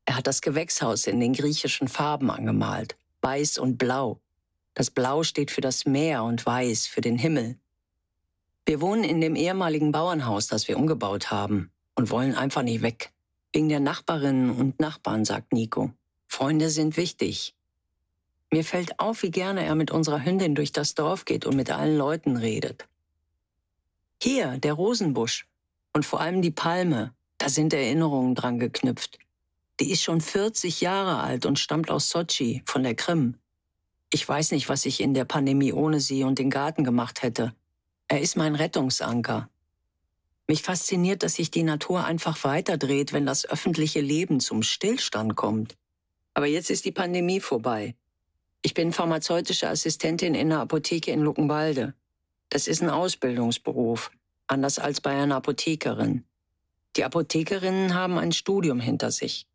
Er 0.05 0.17
hat 0.17 0.27
das 0.27 0.41
Gewächshaus 0.41 1.07
in 1.07 1.21
den 1.21 1.33
griechischen 1.33 1.87
Farben 1.87 2.29
angemalt, 2.29 2.97
weiß 3.21 3.59
und 3.59 3.79
blau. 3.79 4.21
Das 4.75 4.91
Blau 4.91 5.23
steht 5.23 5.53
für 5.53 5.61
das 5.61 5.87
Meer 5.87 6.25
und 6.25 6.45
weiß 6.45 6.89
für 6.89 7.03
den 7.03 7.19
Himmel. 7.19 7.57
Wir 8.67 8.81
wohnen 8.81 9.05
in 9.05 9.21
dem 9.21 9.37
ehemaligen 9.37 9.93
Bauernhaus, 9.93 10.49
das 10.49 10.67
wir 10.67 10.77
umgebaut 10.77 11.31
haben 11.31 11.71
und 11.95 12.11
wollen 12.11 12.35
einfach 12.35 12.65
nicht 12.65 12.83
weg. 12.83 13.13
Wegen 13.53 13.69
der 13.69 13.81
Nachbarinnen 13.81 14.51
und 14.51 14.81
Nachbarn, 14.81 15.25
sagt 15.25 15.53
Nico. 15.53 15.93
Freunde 16.27 16.71
sind 16.71 16.97
wichtig. 16.97 17.55
Mir 18.51 18.65
fällt 18.65 18.99
auf, 18.99 19.23
wie 19.23 19.31
gerne 19.31 19.65
er 19.65 19.75
mit 19.75 19.91
unserer 19.91 20.25
Hündin 20.25 20.55
durch 20.55 20.73
das 20.73 20.95
Dorf 20.95 21.25
geht 21.25 21.47
und 21.47 21.57
mit 21.57 21.71
allen 21.71 21.97
Leuten 21.97 22.37
redet. 22.37 22.89
Hier, 24.23 24.59
der 24.59 24.75
Rosenbusch 24.75 25.47
und 25.93 26.07
vor 26.07 26.21
allem 26.21 26.43
die 26.43 26.51
Palme, 26.51 27.15
da 27.39 27.49
sind 27.49 27.75
Erinnerungen 27.75 28.35
dran 28.35 28.59
geknüpft. 28.59 29.19
Die 29.81 29.91
ist 29.91 30.03
schon 30.03 30.21
40 30.21 30.81
Jahre 30.81 31.21
alt 31.21 31.45
und 31.45 31.59
stammt 31.59 31.91
aus 31.91 32.09
Sochi, 32.09 32.63
von 32.67 32.83
der 32.83 32.95
Krim. 32.95 33.37
Ich 34.11 34.29
weiß 34.29 34.53
nicht, 34.53 34.69
was 34.69 34.87
ich 34.87 35.01
in 35.01 35.15
der 35.15 35.25
Pandemie 35.25 35.73
ohne 35.73 35.99
sie 35.99 36.23
und 36.23 36.39
den 36.39 36.51
Garten 36.51 36.85
gemacht 36.85 37.23
hätte. 37.23 37.55
Er 38.09 38.21
ist 38.21 38.37
mein 38.37 38.55
Rettungsanker. 38.55 39.49
Mich 40.49 40.63
fasziniert, 40.63 41.23
dass 41.23 41.35
sich 41.35 41.51
die 41.51 41.63
Natur 41.63 42.05
einfach 42.05 42.43
weiterdreht, 42.45 43.13
wenn 43.13 43.27
das 43.27 43.49
öffentliche 43.49 44.01
Leben 44.01 44.41
zum 44.41 44.63
Stillstand 44.63 45.37
kommt. 45.37 45.77
Aber 46.35 46.47
jetzt 46.47 46.71
ist 46.71 46.85
die 46.85 46.93
Pandemie 46.93 47.41
vorbei. 47.41 47.95
Ich 48.63 48.75
bin 48.75 48.93
pharmazeutische 48.93 49.69
Assistentin 49.69 50.35
in 50.35 50.53
einer 50.53 50.61
Apotheke 50.61 51.11
in 51.11 51.21
Luckenwalde. 51.21 51.95
Das 52.49 52.67
ist 52.69 52.83
ein 52.83 52.91
Ausbildungsberuf, 52.91 54.11
anders 54.47 54.79
als 54.79 55.01
bei 55.01 55.11
einer 55.11 55.37
Apothekerin. 55.37 56.25
Die 56.97 57.05
Apothekerinnen 57.05 57.95
haben 57.95 58.19
ein 58.19 58.33
Studium 58.33 58.79
hinter 58.79 59.11
sich. 59.11 59.47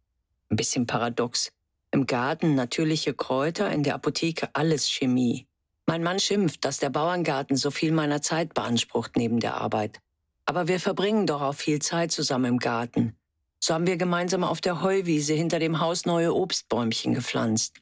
Ein 0.49 0.55
bisschen 0.55 0.87
paradox. 0.87 1.51
Im 1.91 2.05
Garten 2.05 2.55
natürliche 2.55 3.13
Kräuter, 3.13 3.71
in 3.71 3.83
der 3.83 3.95
Apotheke 3.95 4.49
alles 4.53 4.89
Chemie. 4.89 5.47
Mein 5.85 6.03
Mann 6.03 6.19
schimpft, 6.19 6.65
dass 6.65 6.79
der 6.79 6.89
Bauerngarten 6.89 7.55
so 7.55 7.71
viel 7.71 7.91
meiner 7.91 8.21
Zeit 8.21 8.53
beansprucht 8.53 9.15
neben 9.15 9.39
der 9.39 9.55
Arbeit. 9.55 10.01
Aber 10.47 10.69
wir 10.69 10.79
verbringen 10.79 11.27
doch 11.27 11.41
auch 11.41 11.55
viel 11.55 11.79
Zeit 11.79 12.13
zusammen 12.13 12.45
im 12.45 12.57
Garten. 12.57 13.17
So 13.59 13.73
haben 13.73 13.85
wir 13.85 13.97
gemeinsam 13.97 14.45
auf 14.45 14.61
der 14.61 14.81
Heuwiese 14.81 15.33
hinter 15.33 15.59
dem 15.59 15.81
Haus 15.81 16.05
neue 16.05 16.33
Obstbäumchen 16.33 17.13
gepflanzt. 17.13 17.73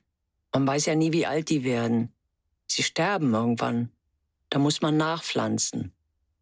Man 0.51 0.65
weiß 0.65 0.87
ja 0.87 0.95
nie, 0.95 1.13
wie 1.13 1.27
alt 1.27 1.49
die 1.49 1.63
werden. 1.63 2.11
Sie 2.65 2.81
sterben 2.81 3.33
irgendwann. 3.35 3.91
Da 4.49 4.57
muss 4.57 4.81
man 4.81 4.97
nachpflanzen. 4.97 5.91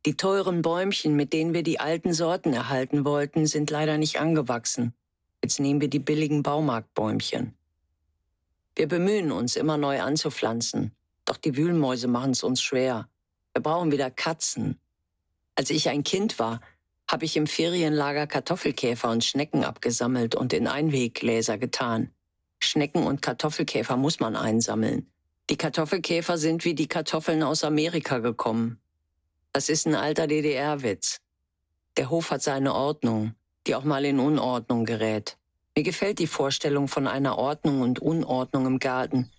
Die 0.06 0.16
teuren 0.16 0.62
Bäumchen, 0.62 1.16
mit 1.16 1.34
denen 1.34 1.54
wir 1.54 1.64
die 1.64 1.82
alten 1.82 2.14
Sorten 2.14 2.54
erhalten 2.54 3.04
wollten, 3.04 3.46
sind 3.46 3.70
leider 3.70 3.98
nicht 3.98 4.20
angewachsen. 4.22 4.94
Jetzt 5.44 5.60
nehmen 5.60 5.82
wir 5.82 5.90
die 5.90 6.00
billigen 6.00 6.42
Baumarktbäumchen. 6.42 7.54
Wir 8.76 8.88
bemühen 8.88 9.34
uns, 9.34 9.58
immer 9.58 9.78
neu 9.78 10.02
anzupflanzen. 10.02 10.94
Doch 11.26 11.38
die 11.38 11.58
Wühlmäuse 11.58 12.08
machen 12.08 12.32
es 12.32 12.44
uns 12.44 12.62
schwer. 12.62 13.10
Wir 13.54 13.62
brauchen 13.62 13.92
wieder 13.92 14.10
Katzen. 14.10 14.80
Als 15.56 15.70
ich 15.70 15.90
ein 15.90 16.04
Kind 16.04 16.40
war, 16.40 16.62
habe 17.08 17.26
ich 17.26 17.38
im 17.38 17.48
Ferienlager 17.48 18.28
Kartoffelkäfer 18.28 19.10
und 19.10 19.24
Schnecken 19.24 19.64
abgesammelt 19.64 20.36
und 20.36 20.54
in 20.54 20.68
Einweggläser 20.68 21.58
getan. 21.58 22.12
Schnecken 22.60 23.04
und 23.04 23.22
Kartoffelkäfer 23.22 23.98
muss 23.98 24.20
man 24.20 24.36
einsammeln. 24.36 25.12
Die 25.50 25.58
Kartoffelkäfer 25.58 26.38
sind 26.38 26.64
wie 26.66 26.74
die 26.74 26.88
Kartoffeln 26.88 27.44
aus 27.44 27.64
Amerika 27.64 28.20
gekommen. 28.20 28.80
Das 29.52 29.70
ist 29.70 29.86
ein 29.86 29.96
alter 29.96 30.26
DDR-Witz. 30.26 31.20
Der 31.98 32.10
Hof 32.10 32.32
hat 32.32 32.42
seine 32.42 32.74
Ordnung, 32.74 33.36
die 33.68 33.76
auch 33.76 33.84
mal 33.84 34.06
in 34.06 34.20
Unordnung 34.20 34.86
gerät. 34.86 35.38
Mir 35.76 35.84
gefällt 35.84 36.20
die 36.20 36.28
Vorstellung 36.28 36.88
von 36.88 37.08
einer 37.08 37.38
Ordnung 37.38 37.82
und 37.82 38.00
Unordnung 38.00 38.66
im 38.66 38.80
Garten, 38.80 39.32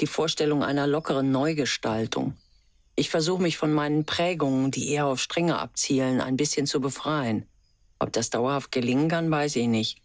die 0.00 0.06
Vorstellung 0.06 0.64
einer 0.64 0.86
lockeren 0.86 1.30
Neugestaltung. 1.30 2.36
Ich 3.02 3.10
versuche 3.10 3.42
mich 3.42 3.56
von 3.56 3.72
meinen 3.72 4.04
Prägungen, 4.04 4.70
die 4.70 4.90
eher 4.90 5.06
auf 5.06 5.20
Strenge 5.20 5.58
abzielen, 5.58 6.20
ein 6.20 6.36
bisschen 6.36 6.68
zu 6.68 6.80
befreien. 6.80 7.48
Ob 7.98 8.12
das 8.12 8.30
dauerhaft 8.30 8.70
gelingen 8.70 9.08
kann, 9.08 9.28
weiß 9.28 9.56
ich 9.56 9.66
nicht. 9.66 10.00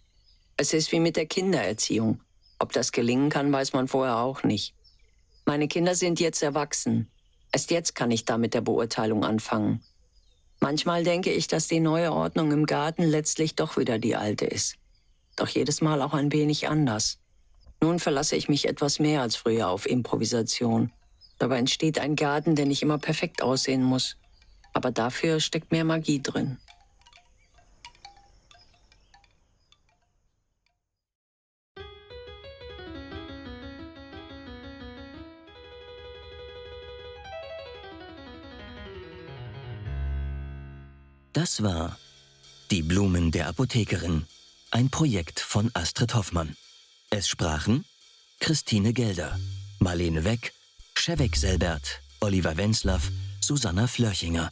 Es 0.58 0.74
ist 0.74 0.92
wie 0.92 1.00
mit 1.00 1.16
der 1.16 1.28
Kindererziehung. 1.28 2.22
Ob 2.58 2.74
das 2.74 2.92
gelingen 2.92 3.30
kann, 3.30 3.54
weiß 3.54 3.74
man 3.74 3.88
vorher 3.88 4.18
auch 4.18 4.42
nicht. 4.42 4.74
Meine 5.46 5.68
Kinder 5.68 5.94
sind 5.94 6.20
jetzt 6.20 6.42
erwachsen. 6.42 7.08
Erst 7.52 7.70
jetzt 7.70 7.94
kann 7.94 8.10
ich 8.10 8.26
da 8.26 8.40
mit 8.40 8.56
der 8.56 8.62
Beurteilung 8.62 9.24
anfangen. 9.24 9.84
Manchmal 10.60 11.04
denke 11.04 11.32
ich, 11.32 11.46
dass 11.46 11.68
die 11.68 11.80
neue 11.80 12.12
Ordnung 12.12 12.52
im 12.52 12.66
Garten 12.66 13.04
letztlich 13.04 13.54
doch 13.54 13.78
wieder 13.78 14.00
die 14.00 14.16
alte 14.16 14.46
ist. 14.46 14.74
Doch 15.36 15.50
jedes 15.50 15.82
Mal 15.82 16.02
auch 16.02 16.16
ein 16.16 16.32
wenig 16.32 16.68
anders. 16.68 17.20
Nun 17.80 18.00
verlasse 18.00 18.36
ich 18.36 18.50
mich 18.50 18.68
etwas 18.68 18.98
mehr 18.98 19.22
als 19.22 19.36
früher 19.36 19.70
auf 19.70 19.86
Improvisation. 19.86 20.92
Dabei 21.40 21.60
entsteht 21.60 22.00
ein 22.00 22.16
Garten, 22.16 22.56
der 22.56 22.66
nicht 22.66 22.82
immer 22.82 22.98
perfekt 22.98 23.42
aussehen 23.42 23.84
muss. 23.84 24.18
Aber 24.74 24.92
dafür 24.92 25.40
steckt 25.40 25.72
mehr 25.72 25.84
Magie 25.84 26.22
drin. 26.22 26.58
Das 41.34 41.62
war 41.62 42.00
Die 42.72 42.82
Blumen 42.82 43.32
der 43.32 43.48
Apothekerin, 43.48 44.26
ein 44.72 44.90
Projekt 44.90 45.40
von 45.40 45.70
Astrid 45.76 46.16
Hoffmann. 46.16 46.58
Es 47.12 47.30
sprachen 47.30 47.86
Christine 48.40 48.92
Gelder, 48.92 49.38
Marlene 49.80 50.26
Weck, 50.26 50.54
Schewek 51.08 51.38
Selbert, 51.38 52.02
Oliver 52.20 52.58
Wenzlaff, 52.58 53.10
Susanna 53.40 53.88
Flörchinger. 53.88 54.50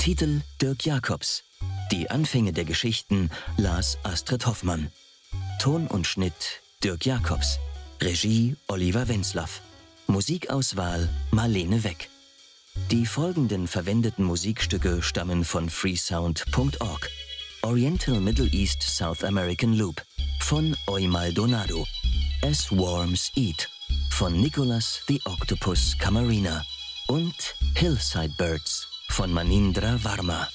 Titel 0.00 0.40
Dirk 0.60 0.84
Jacobs. 0.84 1.44
Die 1.92 2.10
Anfänge 2.10 2.52
der 2.52 2.64
Geschichten 2.64 3.30
las 3.58 3.96
Astrid 4.02 4.44
Hoffmann. 4.44 4.90
Ton 5.60 5.86
und 5.86 6.08
Schnitt 6.08 6.62
Dirk 6.82 7.06
Jacobs. 7.06 7.60
Regie 8.00 8.56
Oliver 8.66 9.06
Wenzlaff. 9.06 9.60
Musikauswahl 10.08 11.08
Marlene 11.30 11.84
Weck. 11.84 12.10
Die 12.90 13.06
folgenden 13.06 13.68
verwendeten 13.68 14.24
Musikstücke 14.24 15.00
stammen 15.00 15.44
von 15.44 15.70
freesound.org. 15.70 17.08
Oriental 17.62 18.18
Middle 18.18 18.48
East 18.52 18.82
South 18.82 19.22
American 19.22 19.74
Loop 19.74 20.02
von 20.40 20.76
Oi 20.88 21.06
Maldonado. 21.06 21.86
As 22.42 22.72
Worms 22.72 23.30
Eat 23.36 23.68
von 24.10 24.40
Nicholas 24.40 25.02
the 25.08 25.20
Octopus 25.24 25.96
Camarina 25.98 26.64
und 27.08 27.54
Hillside 27.76 28.34
Birds 28.36 28.88
von 29.08 29.32
Manindra 29.32 29.98
Varma. 30.02 30.48